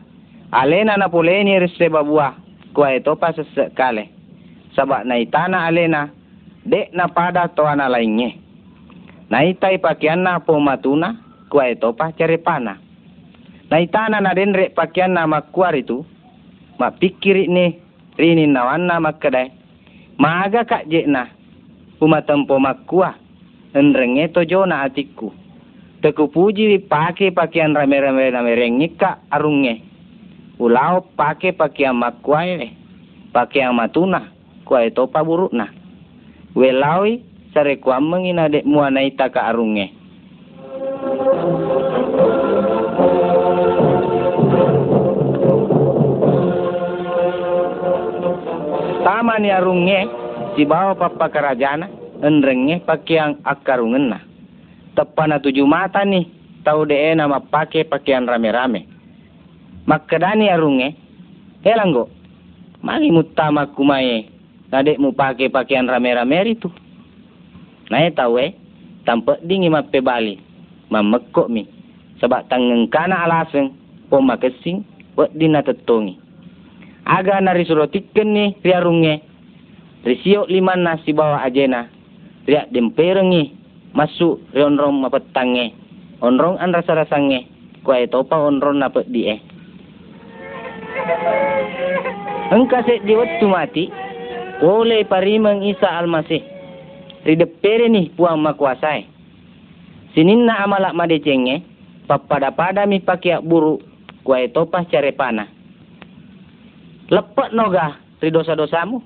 alena 0.52 1.00
na 1.00 1.08
poleni 1.08 1.58
reseba 1.58 2.04
buah 2.04 2.36
kuah 2.76 2.94
itu 2.94 3.16
pas 3.18 3.34
sekali. 3.34 4.06
Sebab 4.78 5.08
na 5.10 5.18
itana 5.18 5.66
alena 5.66 6.12
dek 6.68 6.94
na 6.94 7.10
pada 7.10 7.50
toana 7.50 7.90
lainnya. 7.90 8.47
Na 9.28 9.44
itai 9.44 9.76
pakaian 9.80 10.24
na 10.24 10.40
pomatuna 10.40 11.20
kuah 11.52 11.72
itu 11.72 11.90
pas 11.96 12.16
cari 12.16 12.40
panah. 12.40 12.80
Na 13.68 13.84
itana 13.84 14.24
na 14.24 14.32
denre 14.32 14.72
pakaian 14.72 15.12
nama 15.12 15.44
kuar 15.44 15.76
itu, 15.76 16.08
ma 16.80 16.92
pikir 16.96 17.48
ni 17.52 17.76
rini 18.16 18.48
nawan 18.48 18.88
nama 18.88 19.12
kedai. 19.16 19.52
Ma 20.16 20.48
aga 20.48 20.64
kak 20.64 20.88
je 20.88 21.04
na, 21.06 21.28
uma 22.00 22.24
tempo 22.24 22.56
makua, 22.58 23.20
enrenge 23.76 24.32
to 24.32 24.48
jo 24.48 24.64
na 24.64 24.88
atiku. 24.88 25.36
Teku 26.00 26.30
puji 26.32 26.80
pakai 26.88 27.36
pakaian 27.36 27.76
rame-rame 27.76 28.32
rame 28.32 28.54
rengi 28.56 28.96
kak 28.96 29.20
arunge. 29.34 29.84
Ulau 30.58 31.06
pakai 31.20 31.54
pakaian 31.54 31.94
makua 31.94 32.48
ini, 32.48 32.74
pakaian 33.36 33.76
matuna, 33.76 34.32
kuai 34.64 34.90
topa 34.90 35.22
buruk 35.22 35.54
na. 35.54 35.70
Welawi 36.58 37.22
sare 37.58 37.82
kuam 37.82 38.14
mengina 38.14 38.46
dek 38.46 38.70
muana 38.70 39.02
ita 39.02 39.34
ka 39.34 39.50
arunge. 39.50 39.90
Tama 49.02 49.42
ni 49.42 49.50
arungnya 49.50 50.06
si 50.54 50.70
bawa 50.70 50.94
papa 50.94 51.34
kerajaan 51.34 51.90
enrengnya 52.22 52.78
pakaian 52.86 53.42
akarungan 53.42 54.14
na. 54.14 54.22
Tepana 54.94 55.42
tujuh 55.42 55.66
mata 55.66 56.06
ni 56.06 56.30
tahu 56.62 56.86
deh 56.86 57.18
nama 57.18 57.42
pakai 57.42 57.90
pakaian 57.90 58.30
rame-rame. 58.30 58.86
Makadani 59.90 60.46
arungnya 60.46 60.94
helanggo 61.66 62.06
mari 62.86 63.10
mutama 63.10 63.66
kumaye 63.74 64.30
nadek 64.70 65.02
mu 65.02 65.10
pakai 65.10 65.50
pakaian 65.50 65.90
rame-rame 65.90 66.54
itu. 66.54 66.70
Nah 67.88 68.08
tahu 68.12 68.40
eh? 68.42 68.52
Tampak 69.08 69.40
dingin 69.48 69.72
mape 69.72 70.04
bali 70.04 70.36
mamekok 70.92 71.48
mi. 71.48 71.64
Sebab 72.20 72.50
tangan 72.52 72.90
kana 72.92 73.24
alasan 73.24 73.72
poma 74.10 74.40
kesing 74.40 74.84
buat 75.18 75.34
dina 75.34 75.66
tetongi 75.66 76.28
aga 77.08 77.40
nari 77.40 77.64
surotikken 77.64 78.30
ni 78.36 78.46
riarunge 78.60 79.24
risio 80.04 80.44
lima 80.52 80.76
nasi 80.76 81.16
bawa 81.16 81.40
ajena 81.48 81.88
riak 82.44 82.68
demperengi 82.76 83.56
masuk 83.96 84.44
rionrong 84.52 85.00
mapetange 85.00 85.72
onrong 86.20 86.60
an 86.60 86.76
rasa 86.76 87.00
rasange 87.00 87.48
kuai 87.88 88.12
topa 88.12 88.36
onrong 88.36 88.78
napet 88.78 89.08
die 89.08 89.40
engka 92.52 92.84
se 92.84 93.00
di 93.08 93.16
waktu 93.16 93.46
mati 93.48 93.86
oleh 94.60 95.08
parimang 95.08 95.64
Isa 95.64 95.88
Almasih 95.88 96.57
ridepere 97.28 97.92
ni 97.92 98.08
puang 98.16 98.40
makuasai 98.40 99.04
sinin 100.16 100.48
na 100.48 100.64
amalak 100.64 100.96
madecenge 100.96 101.60
papada-pada 102.08 102.88
mi 102.88 103.04
pakai 103.04 103.44
buruk 103.44 103.84
kuai 104.24 104.48
topa 104.56 104.88
care 104.88 105.12
panah 105.12 105.58
Lepak 107.08 107.56
noga 107.56 107.96
ri 108.20 108.28
dosa-dosamu. 108.28 109.00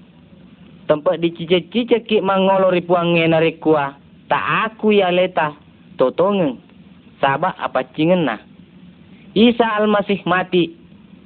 Tempat 0.89 1.21
dicicik-cicik 1.21 2.09
ki 2.09 2.17
mangolori 2.25 2.81
puange 2.81 3.21
nari 3.29 3.61
kuah. 3.61 3.93
Tak 4.25 4.73
aku 4.73 4.97
ya 4.97 5.13
leta. 5.13 5.53
Totongen. 6.01 6.57
Sabak 7.21 7.53
apa 7.61 7.85
cingen 7.93 8.25
nah. 8.25 8.41
Isa 9.37 9.77
almasih 9.77 10.25
mati. 10.25 10.73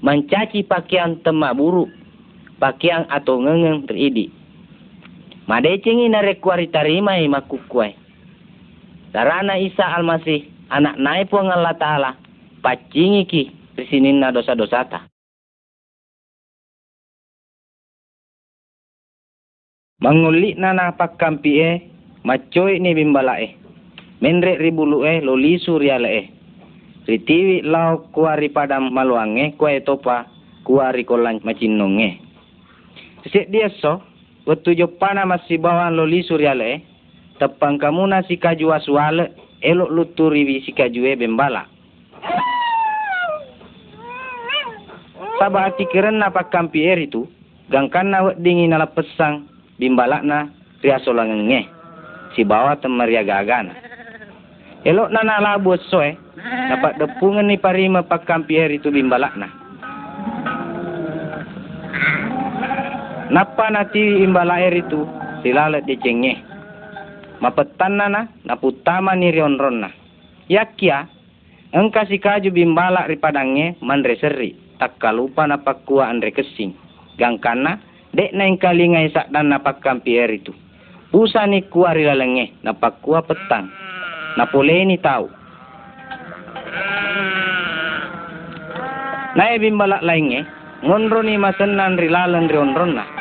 Mencaci 0.03 0.67
pakaian 0.67 1.15
temak 1.23 1.55
buruk. 1.55 1.87
Pakaian 2.59 3.07
atau 3.07 3.39
ngengeng 3.39 3.87
teridi. 3.87 4.27
Madecengi 5.45 6.09
nari 6.09 6.41
kuah 6.41 6.57
ritarima 6.57 7.17
maku 7.29 7.61
kuai. 7.69 7.93
Darana 9.13 9.55
Isa 9.61 9.85
almasih. 9.85 10.49
Anak 10.73 10.97
naik 10.97 11.29
puang 11.29 11.53
Allah 11.53 11.77
Ta'ala. 11.77 12.11
Pacingi 12.65 13.23
ki. 13.29 13.43
Risinin 13.77 14.17
na 14.17 14.33
dosa-dosa 14.33 14.81
ta. 14.89 14.99
Mangulik 20.01 20.59
na 20.59 20.75
napakampi 20.75 21.53
e, 21.61 21.71
macoy 22.25 22.81
ni 22.81 22.91
bimbala 22.97 23.39
e. 23.39 23.55
Menre 24.19 24.57
ribulu 24.59 25.05
e, 25.05 25.21
loli 25.21 25.61
surya 25.61 26.01
le 26.01 26.09
e. 26.09 26.23
Ritiwi 27.05 27.61
lau 27.61 28.09
kuari 28.09 28.49
padam 28.49 28.89
maluange, 28.89 29.53
kue 29.55 29.77
topa, 29.85 30.25
kuari 30.65 31.05
kolan 31.05 31.39
macinong 31.45 32.01
e. 32.01 32.11
Sesek 33.23 33.49
dia 33.53 33.69
so, 33.81 34.01
waktu 34.45 34.77
jopana 34.77 35.25
masih 35.25 35.57
bawa 35.57 35.89
loli 35.89 36.21
surya 36.21 36.53
le 36.53 36.95
tepang 37.39 37.75
kamu 37.75 38.07
nasi 38.07 38.39
kaju 38.39 38.71
asuale, 38.71 39.35
elok 39.59 39.91
luturi 39.91 40.63
si 40.63 40.71
kaju 40.71 41.01
e 41.03 41.13
bimbala. 41.19 41.67
Sabah 45.35 45.67
ati 45.67 45.83
keren 45.91 46.23
na 46.23 46.31
pakampi 46.31 46.87
er 46.87 47.03
itu, 47.03 47.27
gangkan 47.67 48.07
na 48.07 48.31
dingin 48.39 48.71
na 48.71 48.87
pesang, 48.87 49.51
bimbalak 49.75 50.23
na 50.23 50.47
ria 50.79 50.95
solangenge, 51.03 51.67
si 52.31 52.47
bawa 52.47 52.79
temaria 52.79 53.19
gagana. 53.19 53.75
Elok 54.87 55.11
na 55.11 55.27
nalabu 55.27 55.75
soe, 55.91 56.15
dapat 56.71 57.03
depungan 57.03 57.51
ni 57.51 57.59
parima 57.59 57.99
pakampi 57.99 58.55
er 58.55 58.71
itu 58.71 58.87
bimbalak 58.87 59.35
na. 59.35 59.64
Napa 63.25 63.73
nanti 63.73 64.21
imbala 64.21 64.61
air 64.61 64.85
itu 64.85 65.01
silalat 65.41 65.81
di 65.89 65.97
cengge. 65.97 66.37
Mapetan 67.41 67.97
nana 67.97 68.29
naputama 68.45 69.17
ni 69.17 69.33
rion 69.33 69.57
na. 69.57 69.89
Yakia 70.45 71.09
engka 71.73 72.05
si 72.05 72.21
kaju 72.21 72.53
bimbala 72.53 73.09
ripadange 73.09 73.81
mandre 73.81 74.13
seri 74.21 74.53
tak 74.77 75.01
kalupa 75.01 75.49
napa 75.49 75.73
kuah 75.89 76.13
andre 76.13 76.29
kesing. 76.29 76.77
Gangkana 77.17 77.81
dek 78.13 78.29
na 78.29 78.45
ing 78.45 78.61
kalinga 78.61 79.09
isak 79.09 79.33
dan 79.33 79.49
napa 79.49 79.81
kampi 79.81 80.21
air 80.21 80.29
itu. 80.29 80.53
Pusa 81.09 81.49
ni 81.49 81.65
kuah 81.65 81.97
rilalenge 81.97 82.61
napa 82.61 82.93
kuah 83.01 83.25
petang. 83.25 83.73
Napole 84.37 84.85
ni 84.85 85.01
tahu. 85.01 85.25
Nai 89.35 89.59
bimbala 89.59 89.99
lainnya, 89.99 90.47
ngonro 90.85 91.19
ni 91.19 91.35
masenan 91.35 91.99
rilalan 91.99 92.47
rion 92.47 92.71
na 92.71 93.14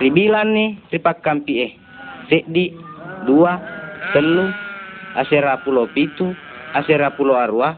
ribilan 0.00 0.48
ni 0.56 0.80
ripak 0.88 1.20
kampi 1.20 1.54
eh. 1.60 1.72
Sekdi 2.32 2.72
dua 3.28 3.60
telu 4.16 4.48
asera 5.12 5.60
pulau 5.60 5.86
pitu 5.92 6.32
asera 6.72 7.12
pulau 7.12 7.36
arwah 7.36 7.76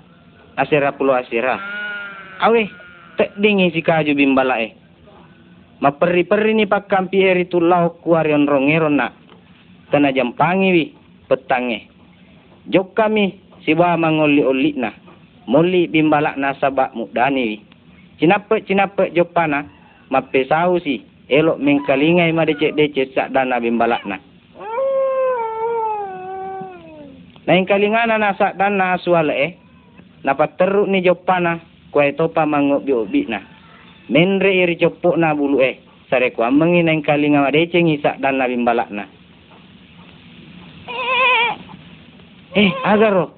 asera 0.54 0.94
pulau 0.94 1.18
asera. 1.18 1.58
Awe 2.38 2.62
tek 3.18 3.34
dingi 3.36 3.74
si 3.74 3.82
kaju 3.82 4.14
bimbala 4.14 4.62
eh. 4.62 4.72
Ma 5.82 5.90
peri 5.90 6.22
peri 6.22 6.54
ni 6.54 6.70
pak 6.70 6.86
kampi 6.86 7.26
eh 7.26 7.42
itu 7.42 7.58
lau 7.58 7.98
kuarion 7.98 8.46
rongeron 8.46 9.02
nak. 9.02 9.18
Tena 9.90 10.14
jampangi 10.14 10.68
wi 10.70 10.84
petange. 11.26 11.90
Jok 12.70 12.94
kami 12.94 13.34
si 13.66 13.74
bawa 13.74 13.98
mangoli 13.98 14.46
oli 14.46 14.72
na. 14.78 14.94
Moli 15.50 15.90
bimbala 15.90 16.38
na 16.38 16.54
sabak 16.54 16.94
mudani 16.94 17.42
wi. 17.50 17.58
Cinapek 18.22 18.62
cinapek 18.62 19.10
jok 19.10 19.34
pana. 19.34 19.66
Ma 20.06 20.22
pesau 20.22 20.78
si 20.78 21.02
elok 21.30 21.58
mengkalingai 21.62 22.34
ma 22.34 22.42
decek 22.48 22.74
decek 22.74 23.14
sak 23.14 23.30
dana 23.30 23.62
bimbalak 23.62 24.02
na. 24.06 24.18
Ing 27.52 27.66
kalingana 27.66 28.16
na 28.16 28.38
sak 28.38 28.56
dana 28.56 28.96
asuala 28.96 29.34
eh, 29.34 29.58
napa 30.24 30.54
teruk 30.54 30.88
ni 30.88 31.02
jopana 31.02 31.60
kuai 31.92 32.14
topa 32.14 32.46
mangok 32.46 32.86
bi 32.86 32.92
obi 32.94 33.22
na. 33.28 33.42
Menre 34.08 34.50
iri 34.50 34.78
jopok 34.78 35.18
na 35.18 35.34
bulu 35.34 35.60
eh, 35.62 35.78
sare 36.10 36.32
ku 36.32 36.42
amengi 36.42 36.82
na 36.82 36.94
ing 36.94 37.02
kalinga 37.02 37.42
ma 37.42 37.50
decek 37.54 37.82
ngi 37.82 38.02
sak 38.02 38.18
dana 38.22 38.48
bimbalak 38.48 38.90
na. 38.90 39.04
Eh, 42.52 42.70
agaro, 42.84 43.32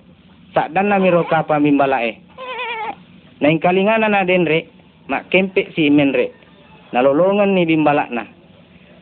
sak 0.52 0.74
dana 0.74 0.98
miro 0.98 1.24
kapa 1.24 1.60
bimbalak 1.62 2.02
eh. 2.04 2.16
Na 3.40 3.50
ing 3.50 3.58
kalingana 3.58 4.10
na 4.10 4.26
denre, 4.26 4.68
mak 5.08 5.28
kempek 5.28 5.74
si 5.74 5.90
menre 5.90 6.43
nalolongan 6.94 7.58
ni 7.58 7.66
bimbala 7.66 8.06
na. 8.14 8.22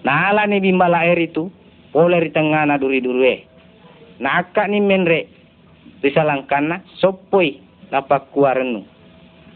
Naala 0.03 0.49
ni 0.49 0.65
bimbala 0.65 1.05
air 1.05 1.21
itu, 1.21 1.53
boleh 1.93 2.25
di 2.25 2.31
tengah 2.33 2.65
na 2.65 2.81
duri 2.81 3.05
duri 3.05 3.23
eh. 3.29 3.41
Naka 4.25 4.65
ni 4.65 4.81
menre, 4.81 5.29
risalangkan 6.01 6.65
na, 6.73 6.77
sopoi, 6.97 7.61
napa 7.93 8.25
kuarenu. 8.33 8.83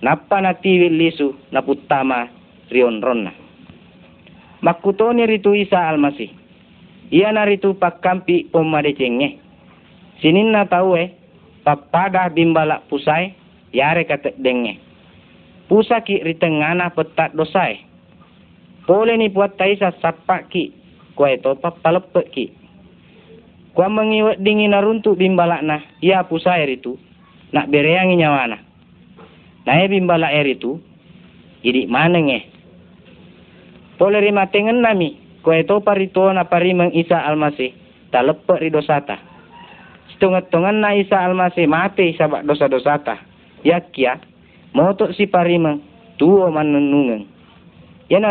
Napa 0.04 0.44
na 0.44 0.52
tiwil 0.52 0.92
lisu, 0.92 1.32
naputama 1.48 2.28
rion 2.68 3.00
ronna. 3.00 3.32
Makuto 4.60 5.08
ni 5.16 5.24
ritu 5.24 5.56
isa 5.56 5.88
almasih. 5.88 6.28
Ia 7.08 7.32
na 7.32 7.48
ritu 7.48 7.72
pakampi 7.78 8.50
pomadecenge. 8.52 9.38
Sinin 10.20 10.52
na 10.52 10.66
tahu 10.66 10.98
eh, 10.98 11.14
papada 11.62 12.26
bimbala 12.28 12.82
pusai, 12.90 13.32
yare 13.72 14.04
kata 14.04 14.34
denge. 14.36 14.82
Pusaki 15.70 16.22
ritengana 16.22 16.90
petat 16.90 17.34
dosai. 17.34 17.85
Boleh 18.86 19.18
ni 19.18 19.26
buat 19.26 19.58
taisa 19.58 19.90
sapak 19.98 20.46
ki. 20.48 20.70
Kau 21.18 21.26
itu 21.26 21.50
apa 21.50 21.74
palepek 21.82 22.26
ki. 22.30 22.46
Kau 23.74 23.90
mengiwat 23.90 24.38
dingin 24.40 24.72
naruntuk 24.72 25.18
bimbalak 25.18 25.66
na. 25.66 25.82
Ia 25.98 26.22
pusa 26.24 26.54
air 26.54 26.70
itu. 26.70 26.94
Nak 27.50 27.66
bereangi 27.66 28.14
nyawa 28.14 28.54
na. 28.54 28.58
Nah 29.66 29.74
ya 29.74 29.90
bimbalak 29.90 30.30
air 30.30 30.54
itu. 30.54 30.78
Jadi 31.66 31.90
mana 31.90 32.22
nge? 32.22 32.40
Boleh 33.98 34.22
rima 34.22 34.46
tengen 34.54 34.86
nami. 34.86 35.18
Kau 35.42 35.50
itu 35.50 35.82
parito 35.82 36.30
na 36.30 36.46
parimeng 36.46 36.94
isa 36.94 37.18
almasih. 37.26 37.74
Tak 38.14 38.22
lepek 38.22 38.62
ri 38.62 38.70
dosata. 38.70 39.18
Setengah-tengah 40.14 40.72
na 40.78 40.94
isa 40.94 41.18
almasih 41.18 41.66
mati 41.66 42.14
sabak 42.14 42.46
dosa-dosata. 42.46 43.18
Ya 43.66 43.82
kia. 43.82 44.22
Motok 44.78 45.10
si 45.10 45.26
parimeng. 45.26 45.82
Tuo 46.22 46.46
manenungen. 46.54 47.26
Ya 48.06 48.22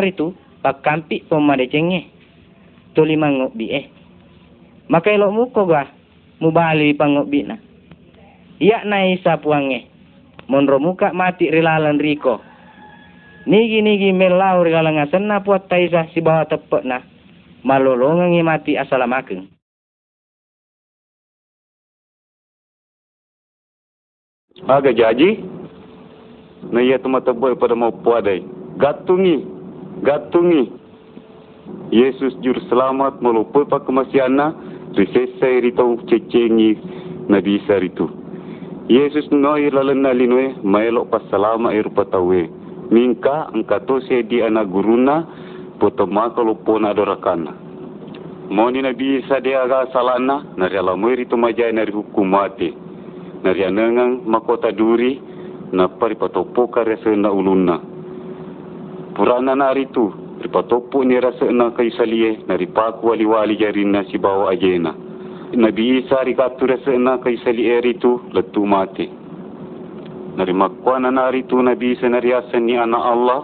pakampi 0.65 1.21
pemade 1.29 1.69
cenge 1.69 2.09
to 2.97 3.05
lima 3.05 3.29
ngobi 3.29 3.69
eh. 3.69 3.85
Maka 4.89 5.13
elok 5.13 5.29
muko 5.29 5.69
ga 5.69 5.85
mubali 6.41 6.97
pangobi 6.97 7.45
na 7.45 7.61
iya 8.57 8.81
na 8.81 9.05
isa 9.05 9.37
puange 9.37 9.85
monro 10.49 10.81
muka 10.81 11.13
mati 11.13 11.53
rilalan 11.53 12.01
riko. 12.01 12.41
Nigi 13.45 13.85
nigi 13.85 14.09
melau 14.09 14.65
rilalan 14.65 14.97
ngasen 14.97 15.29
na 15.29 15.45
puat 15.45 15.69
taisa 15.69 16.09
si 16.09 16.17
bawa 16.17 16.49
tepek 16.49 16.81
na 16.81 17.05
malolongan 17.61 18.33
mati 18.41 18.73
asalamakeng 18.73 19.53
Aga 24.65 24.95
jaji, 24.95 25.45
na 26.71 26.79
iya 26.81 26.97
tumataboy 26.97 27.53
pada 27.59 27.75
mau 27.75 27.91
puadai. 27.91 28.39
Gatungi, 28.79 29.43
gatungi. 30.03 30.85
Yesus 31.93 32.33
jur 32.41 32.57
selamat 32.69 33.21
melupa 33.21 33.65
pak 33.65 33.85
kemasiana 33.85 34.53
risesai 34.93 35.65
rito 35.65 35.85
cecengi 36.09 36.77
nabi 37.29 37.61
saritu 37.65 38.09
Yesus 38.85 39.29
noi 39.33 39.69
lalan 39.69 40.05
nalinwe 40.05 40.61
maelo 40.61 41.05
pas 41.09 41.21
salama 41.33 41.73
iru 41.73 41.89
patawe 41.89 42.41
minka 42.93 43.49
angkato 43.53 44.01
se 44.05 44.25
di 44.25 44.41
ana 44.45 44.61
guruna 44.65 45.25
potoma 45.81 46.29
kalau 46.33 46.57
pona 46.61 46.93
dorakana 46.93 47.53
Moni 48.45 48.85
nabi 48.85 49.25
isa 49.25 49.41
dia 49.41 49.65
aga 49.65 49.89
salana 49.89 50.45
nari 50.57 50.77
alamoi 50.77 51.17
rito 51.17 51.33
majai 51.37 51.73
nari 51.73 51.89
hukumate 51.93 52.73
anengang 53.45 54.25
makota 54.25 54.69
duri 54.73 55.17
na 55.73 55.89
paripatopo 55.89 56.69
karya 56.69 56.97
na 57.17 57.29
uluna 57.33 57.94
purana 59.15 59.55
na 59.55 59.69
aritu 59.71 60.13
ripatopo 60.41 61.03
ni 61.03 61.19
rasa 61.19 61.47
na 61.51 61.71
kay 61.71 61.89
salie 61.97 62.39
na 62.47 62.57
ripaku 62.57 63.07
wali-wali 63.07 63.55
jarin 63.57 63.91
na 63.91 64.03
si 64.11 64.17
bawa 64.17 64.51
ajena 64.51 64.93
nabi 65.55 65.97
isa 66.03 66.23
rikatu 66.23 66.67
rasa 66.67 66.91
na 66.99 67.17
kay 67.17 67.37
salie 67.43 67.77
aritu 67.79 68.19
mati. 68.65 69.09
Na 70.35 70.43
rimakwa 70.45 70.99
na 70.99 71.11
naritu 71.11 71.61
nabi 71.63 71.91
isa 71.95 72.09
nariasan 72.09 72.67
ni 72.67 72.75
anak 72.75 72.99
Allah. 73.07 73.41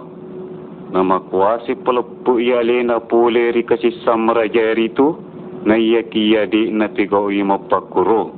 Na 0.92 1.04
makwasi 1.04 1.76
pelepu 1.76 2.40
iya 2.40 2.60
lena 2.64 3.00
pole 3.00 3.52
rikasi 3.56 4.04
samra 4.04 4.48
jaritu 4.52 5.16
na 5.64 5.78
iya 5.78 6.04
kia 6.04 6.46
di 6.52 6.68
na 6.72 6.90
tiga 6.92 7.16
ui 7.22 7.40
mapakuro 7.44 8.34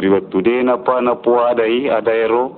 riwatu 0.00 0.40
de 0.40 0.62
na 0.62 0.78
pa 0.78 1.00
na 1.04 1.14
puadai 1.14 1.90
adaero 1.92 2.56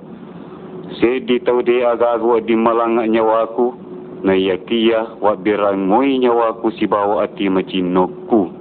se 1.01 1.19
di 1.27 1.39
tau 1.43 1.59
de 1.61 1.83
agagu 1.83 2.39
di 2.45 2.55
malanga 2.55 3.03
nyawaku 3.03 3.82
na 4.23 4.33
yakia 4.33 5.19
wa 5.21 5.35
birangoi 5.35 6.17
nyawa 6.19 6.53
ku 6.63 6.71
si 6.71 6.87
ati 6.87 7.49
macinoku. 7.49 8.51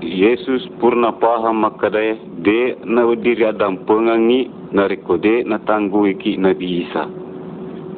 Yesus 0.00 0.64
purna 0.80 1.12
paham 1.12 1.60
makadaya 1.60 2.16
de 2.40 2.76
na 2.84 3.04
diri 3.14 3.44
adam 3.44 3.84
pengangi 3.84 4.50
na 4.72 4.88
rekode 4.88 5.44
na 5.44 5.58
tanggu 5.58 6.06
iki 6.08 6.36
Nabi 6.40 6.88
Isa. 6.88 7.04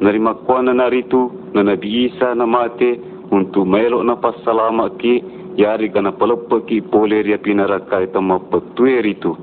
Nari 0.01 0.19
makwa 0.19 0.63
na 0.63 0.73
naritu 0.73 1.31
na 1.53 1.63
Nabi 1.63 2.11
Isa 2.11 2.35
na 2.35 2.45
mate 2.45 2.99
untuk 3.31 3.63
melo 3.63 4.03
na 4.03 4.19
pasalama 4.19 4.89
ki 4.99 5.23
yari 5.55 5.87
kana 5.87 6.11
palepa 6.11 6.59
ki 6.67 6.81
poleria 6.91 7.37
pinaraka 7.37 8.03
ita 8.03 8.19
mapatue 8.19 8.99
ritu. 9.01 9.37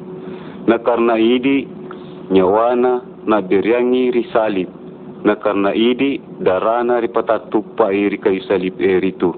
Na 0.68 0.76
karna 0.78 1.16
idi 1.16 1.64
nyawana 2.30 3.00
na 3.24 3.40
beriangi 3.40 4.12
risalib 4.12 4.77
na 5.24 5.34
karena 5.36 5.74
idi 5.74 6.20
darana 6.40 7.00
ripata 7.00 7.38
tupa 7.50 7.92
iri 7.92 8.18
kayu 8.18 8.42
salib 8.46 8.80
eritu. 8.80 9.34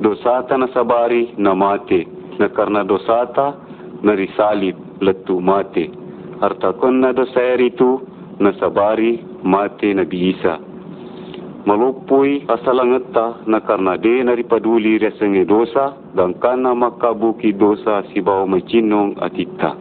Dosata 0.00 0.58
na 0.58 0.68
sabari 0.74 1.34
na 1.38 1.54
mate, 1.54 2.06
na 2.38 2.48
karena 2.48 2.84
dosata 2.84 3.54
na 4.02 4.12
risalib 4.12 4.76
letu 5.00 5.40
mate. 5.40 6.04
artakon 6.44 7.00
na 7.00 7.12
dosa 7.16 7.56
itu 7.56 8.02
nasabari 8.40 9.22
mati 9.44 9.94
Nabi 9.94 10.34
Isa. 10.34 10.58
Malupui 11.64 12.44
asalangeta 12.44 13.40
na 13.48 13.60
karena 13.64 13.96
de 13.96 14.20
nari 14.20 14.44
paduli 14.44 15.00
resenge 15.00 15.48
dosa 15.48 15.96
dan 16.12 16.36
kana 16.36 16.76
makabuki 16.76 17.56
dosa 17.56 18.04
si 18.12 18.20
bawa 18.20 18.44
macinong 18.44 19.16
atita. 19.24 19.72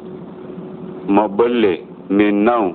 Mabele 1.12 1.84
menau 2.08 2.72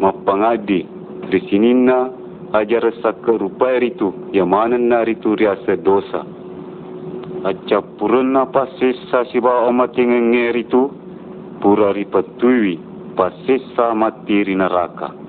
mapangadi 0.00 0.88
risinina 1.30 2.10
ajar 2.52 2.86
sakka 3.02 3.36
rupa 3.36 3.76
itu 3.82 4.30
yamanan 4.32 4.88
nari 4.88 5.18
tu 5.18 5.34
riasa 5.34 5.76
dosa. 5.80 6.22
Aca 7.46 7.78
purna 7.98 8.50
pasisa 8.50 9.22
si 9.30 9.38
bawa 9.38 9.70
matingenge 9.70 10.66
itu 10.66 10.90
pura 11.62 11.94
ripatui 11.94 12.80
pasisa 13.14 13.94
mati 13.94 14.44
rinaraka 14.44 15.26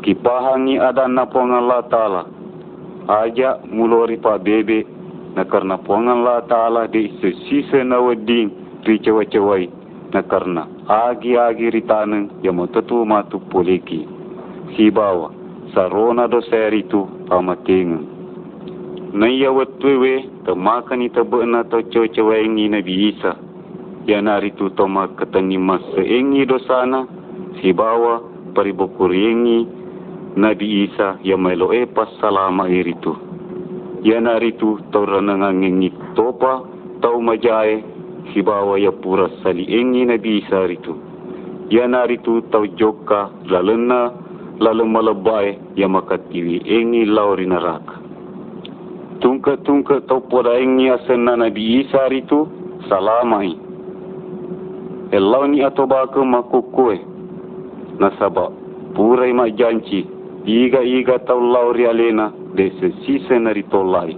kipahangi 0.00 0.80
ada 0.80 1.06
na 1.06 1.28
pongan 1.28 1.68
la 1.68 1.80
taala 1.86 2.22
aja 3.06 3.60
mulori 3.68 4.16
pa 4.16 4.40
bebe 4.40 4.82
na 5.36 5.44
karna 5.44 5.76
pongan 5.76 6.24
la 6.24 6.40
taala 6.48 6.88
de 6.88 7.12
sisa 7.20 7.84
na 7.84 8.00
wading 8.00 8.50
ri 8.88 8.96
cewa 9.04 9.22
cewai 9.28 9.68
na 10.12 10.24
karna 10.24 10.64
agi 10.88 11.36
agi 11.36 11.68
ritane 11.70 12.32
ya 12.42 12.50
motatu 12.52 13.04
matu 13.04 13.38
poleki 13.52 14.08
si 14.80 14.88
bawa 14.88 15.28
sarona 15.76 16.24
do 16.24 16.40
seritu 16.48 17.04
pamating 17.28 18.00
na 19.12 19.28
ya 19.28 19.52
watwewe 19.52 20.24
ta 20.48 20.56
makani 20.56 21.12
ta 21.12 21.20
bena 21.20 21.68
to 21.68 21.84
cewa 21.92 22.08
cewai 22.08 22.48
ni 22.48 22.64
nabi 22.64 23.12
isa 23.12 23.36
ya 24.08 24.24
naritu 24.24 24.72
to 24.72 24.88
makatani 24.88 25.60
mas 25.60 25.84
engi 26.00 26.48
do 26.48 26.56
sana 26.64 27.04
si 27.60 27.76
bawa 27.76 28.24
paribokuriengi 28.56 29.80
Nabi 30.30 30.86
Isa 30.86 31.18
yang 31.26 31.42
meloe 31.42 31.90
pas 31.90 32.06
salama 32.22 32.70
iritu. 32.70 33.18
Ya 34.06 34.22
renangan 34.22 35.58
ngengi 35.58 35.90
topa 36.14 36.64
tau 37.02 37.18
majae 37.18 37.82
hibawa 38.30 38.78
ya 38.78 38.94
pura 38.94 39.26
sali 39.42 39.66
engi 39.66 40.06
Nabi 40.06 40.38
Isa 40.40 40.70
ritu. 40.70 40.94
Ya 41.68 41.90
naritu 41.90 42.46
tau 42.48 42.62
joka 42.78 43.28
lalena 43.50 44.14
lalu 44.60 44.84
melebai 44.84 45.56
ya 45.74 45.88
makatiwi 45.88 46.62
engi 46.68 47.08
lauri 47.08 47.48
neraka. 47.48 47.96
Tungka-tungka 49.20 50.04
tau 50.08 50.20
poda 50.24 50.56
engi 50.56 50.92
asena 50.92 51.36
Nabi 51.36 51.84
Isa 51.84 52.08
ritu 52.08 52.48
salamai. 52.88 53.56
Elau 55.10 55.48
ni 55.48 55.64
atau 55.64 55.84
baka 55.88 56.20
makukue. 56.22 57.00
Nasabak 58.00 58.52
purai 58.96 59.32
mak 59.36 59.56
janji 59.60 60.08
iga 60.48 60.80
iga 60.80 61.20
tau 61.24 61.40
lau 61.40 61.72
rialena 61.76 62.32
de 62.56 62.72
se 62.80 62.88
sise 63.04 63.36
nari 63.36 63.64
tolai. 63.68 64.16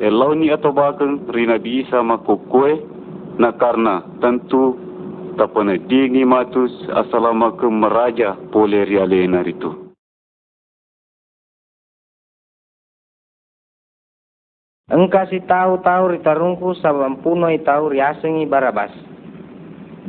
E 0.00 0.08
lau 0.08 0.32
ni 0.32 0.48
ato 0.48 0.72
bakang 0.72 1.28
rina 1.28 1.60
bisa 1.60 2.00
mako 2.00 2.40
kue 2.48 2.80
na 3.36 3.52
karna 3.52 4.00
tentu 4.24 4.76
tapana 5.38 5.78
dingi 5.78 6.26
matus 6.26 6.72
asalama 6.90 7.54
ke 7.54 7.66
meraja 7.68 8.34
pole 8.50 8.86
rialena 8.86 9.44
ritu. 9.44 9.90
Engkau 14.90 15.22
si 15.30 15.38
tahu-tahu 15.46 16.18
ritarungku 16.18 16.74
sabam 16.82 17.22
puno 17.22 17.46
i 17.46 17.62
tahu 17.62 17.94
riasengi 17.94 18.42
barabas. 18.50 18.90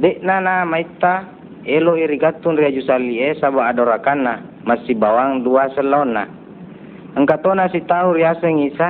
Dek 0.02 0.26
nana 0.26 0.66
maita 0.66 1.30
elo 1.70 1.94
irigatun 1.94 2.58
riajusali 2.58 3.22
e 3.22 3.38
sabah 3.38 3.70
adorakanna 3.70 4.66
masih 4.66 4.98
bawang 4.98 5.46
dua 5.46 5.70
selona. 5.78 6.26
Engkau 7.14 7.38
tahu 7.46 7.54
nasi 7.54 7.86
tahu 7.86 8.18
riasa 8.18 8.50
ngisa, 8.50 8.90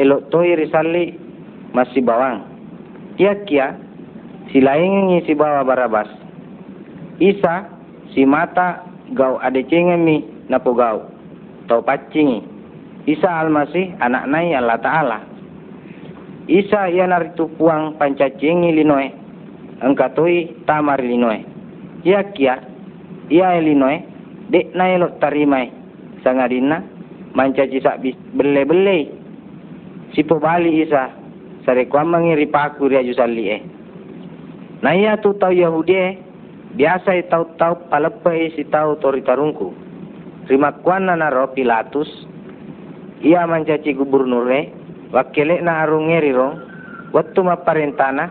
elok 0.00 0.32
toi 0.32 0.48
risali 0.56 1.12
masih 1.76 2.00
bawang. 2.00 2.48
Kia 3.20 3.34
kia, 3.44 3.76
si 4.52 4.58
lain 4.60 5.12
ngisi 5.12 5.32
bawa 5.36 5.64
barabas. 5.64 6.08
Isa, 7.18 7.66
si 8.14 8.22
mata 8.24 8.86
gau 9.12 9.40
ade 9.42 9.66
cengemi 9.66 10.24
napo 10.48 10.72
gau. 10.76 11.04
Tau 11.68 11.84
pacingi. 11.84 12.40
Isa 13.08 13.28
almasih 13.28 13.96
anak 14.00 14.24
nai 14.28 14.52
Allah 14.52 14.78
Ta'ala. 14.80 15.18
Isa 16.48 16.88
ia 16.88 17.04
naritu 17.04 17.48
puang 17.56 17.96
pancacingi 18.00 18.72
linoe. 18.72 19.08
Engkau 19.84 20.12
toi 20.16 20.48
tamar 20.64 21.00
linoe. 21.00 21.44
Kia 22.02 22.24
kia, 22.32 22.56
ia 23.28 23.60
linoe 23.60 24.00
dek 24.48 24.72
na 24.72 24.88
elok 24.96 25.20
tarimai 25.20 25.68
sangadina 26.24 26.80
mancaci 27.36 27.78
sak 27.84 28.00
bele 28.32 28.64
bele 28.64 28.98
sipo 30.16 30.40
bali 30.40 30.80
isa 30.82 31.12
sare 31.68 31.84
kwa 31.84 32.04
mangiri 32.04 32.48
paku 32.48 32.88
ria 32.88 33.04
jusali 33.04 33.44
eh 33.52 33.60
na 34.78 34.94
iya 34.94 35.18
tu 35.18 35.34
tau 35.34 35.50
yahudi 35.50 36.22
biasa 36.78 37.18
tau 37.26 37.50
tau 37.58 37.74
palepe 37.90 38.54
si 38.54 38.62
tau 38.70 38.94
tori 39.02 39.26
tarungku. 39.26 39.74
Terima 40.46 40.70
kuana 40.80 41.18
na 41.18 41.28
ro 41.34 41.50
pilatus. 41.50 42.08
Ia 43.18 43.42
mancaci 43.50 43.98
gubernur 43.98 44.46
wakile 45.10 45.58
na 45.58 45.82
arungeri 45.82 46.30
rong 46.30 46.54
waktu 47.10 47.40
ma 47.42 47.58
parentana 47.58 48.30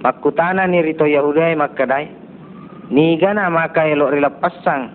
makutana 0.00 0.64
ni 0.64 0.80
rito 0.80 1.04
yahudi 1.04 1.52
makadai. 1.52 2.08
Ni 2.88 3.18
gana 3.20 3.50
maka 3.52 3.84
elok 3.84 4.14
rila 4.16 4.30
pasang. 4.40 4.94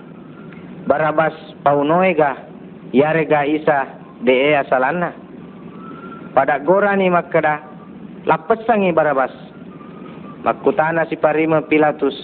Barabas 0.89 1.35
paunoega 1.61 2.49
yarega 2.89 3.45
isa 3.45 3.85
de 4.25 4.57
asalana. 4.57 5.13
Pada 6.33 6.57
gora 6.63 6.95
ni 6.97 7.11
makada 7.11 7.61
lapasangi 8.25 8.95
barabas 8.95 9.50
makutana 10.43 11.05
si 11.09 11.17
parima 11.17 11.61
pilatus. 11.65 12.15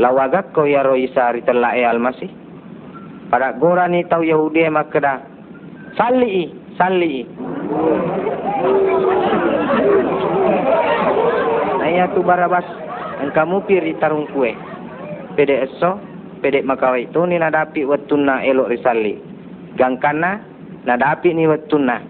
Lawagak 0.00 0.54
ko 0.54 0.64
yaro 0.64 0.94
isa 0.96 1.34
ritella 1.34 1.76
e 1.76 1.84
almasi 1.84 2.30
pada 3.30 3.54
gora 3.54 3.86
ni 3.86 4.02
tau 4.10 4.26
yahudi 4.26 4.66
makada 4.66 5.22
salli 5.94 6.50
salli 6.74 7.22
Naya 11.78 12.10
tu 12.12 12.22
barabas. 12.26 12.66
Engkamu 13.20 13.62
piri 13.68 13.94
tarung 14.00 14.26
kue. 14.32 14.56
Pede 15.36 15.68
eso 15.68 16.00
pede 16.40 16.64
makawai 16.64 17.12
tu 17.12 17.22
ni 17.28 17.36
nadapi 17.36 17.84
watuna 17.84 18.42
elok 18.42 18.72
risali. 18.72 19.18
Gangkana 19.76 20.40
nadapi 20.88 21.34
ni 21.36 21.44
watuna 21.46 22.00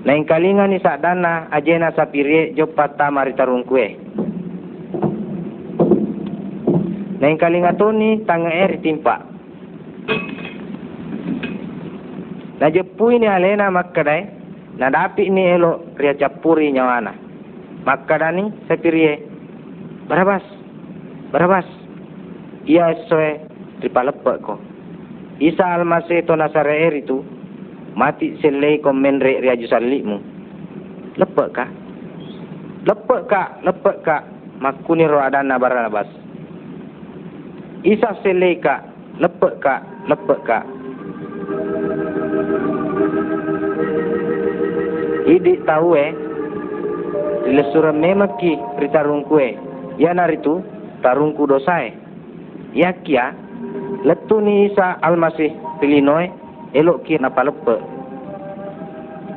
Nain 0.00 0.24
kalinga 0.24 0.64
ni 0.64 0.80
sadana 0.80 1.52
ajena 1.52 1.92
sapire 1.92 2.56
jopata 2.56 3.12
mari 3.12 3.36
tarung 3.36 3.68
kue. 3.68 4.00
Nain 7.20 7.36
kalinga 7.36 7.76
tu 7.76 7.92
ni 7.92 8.24
tanga 8.24 8.48
eri 8.48 8.80
timpa. 8.80 9.20
Na 12.60 12.72
jepui 12.72 13.20
ni 13.20 13.28
alena 13.28 13.68
makkadai 13.68 14.24
nadapi 14.80 15.28
ni 15.28 15.52
elok 15.52 16.00
ria 16.00 16.16
capuri 16.16 16.72
nyawana. 16.72 17.12
Makkadani 17.84 18.68
sapire 18.68 19.20
Barabas. 20.08 20.42
Barabas 21.28 21.68
ia 22.64 22.96
soe 23.04 23.36
tripalepa 23.84 24.40
ko. 24.40 24.56
Isa 25.40 25.76
almase 25.76 26.24
to 26.24 26.36
nasare 26.36 26.88
itu 26.96 27.20
mati 27.94 28.38
selei 28.42 28.82
ko 28.82 28.92
menre 28.92 29.40
ria 29.42 29.58
jusalikmu. 29.58 30.18
Lepa 31.18 31.44
ka? 31.50 31.66
Lepa 32.86 33.16
ka? 33.26 33.42
Lepa 33.62 33.92
ka? 34.04 34.16
Makuni 34.60 35.08
ro 35.08 35.18
adana 35.20 35.58
barabas. 35.58 36.06
Isa 37.86 38.14
selei 38.22 38.60
ka? 38.60 38.84
Lepa 39.18 39.48
ka? 39.58 39.74
Lepa 40.06 40.36
ka? 40.44 40.58
Idi 45.30 45.54
tahu 45.62 45.88
eh, 45.94 46.10
Ila 47.50 47.64
surah 47.72 47.94
memaki 47.96 48.54
ritarung 48.78 49.24
kue. 49.26 49.56
Ya 49.98 50.14
naritu 50.14 50.62
tarungku 51.02 51.48
dosae 51.48 51.92
yakia 52.76 53.34
letu 54.06 54.38
ni 54.40 54.70
isa 54.70 55.00
almasih 55.02 55.50
pilinoi 55.80 56.30
elok 56.76 57.06
ki 57.06 57.18
napalepe 57.18 57.76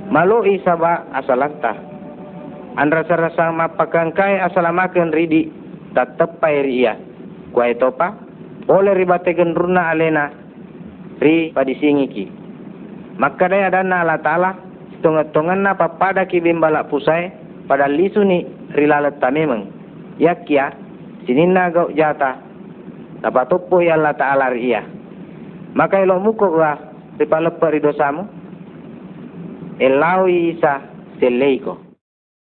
malu 0.09 0.45
isa 0.45 0.77
ba 0.77 1.07
asalanta 1.17 1.73
andra 2.77 3.05
sarasa 3.05 3.49
mapakangkai 3.53 4.41
asalamaken 4.41 5.13
ridi 5.13 5.49
tak 5.93 6.17
tepai 6.17 6.65
ria 6.65 6.93
kuai 7.53 7.77
topa 7.77 8.17
oleh 8.69 8.93
ribate 8.97 9.33
gendruna 9.33 9.93
alena 9.93 10.29
ri 11.21 11.53
padisingi 11.53 12.07
ki 12.09 12.25
maka 13.17 13.45
daya 13.49 13.69
dana 13.69 14.01
ala 14.01 14.17
ta'ala 14.21 14.51
tongan-tongan 15.03 15.61
na 15.61 15.77
papada 15.77 16.25
ki 16.25 16.41
bimbala 16.41 16.87
pusai 16.89 17.29
pada 17.69 17.85
lisu 17.85 18.23
ni 18.25 18.47
rilalet 18.73 19.19
tamemeng 19.21 19.69
yakia 20.17 20.83
Sinina 21.23 21.71
gau 21.71 21.87
jata. 21.95 22.35
Dapat 23.23 23.47
tupu 23.47 23.79
ya 23.79 23.95
Allah 23.95 24.15
Ta'ala 24.15 24.51
ria. 24.51 24.83
Maka 25.73 26.03
ilo 26.03 26.19
muko 26.19 26.51
Sipalot 27.17 27.61
parido 27.61 27.93
sa 27.93 28.11
mo. 28.11 28.25
Elawi 29.77 30.57
isa 30.57 30.81
sileiko. 31.19 31.92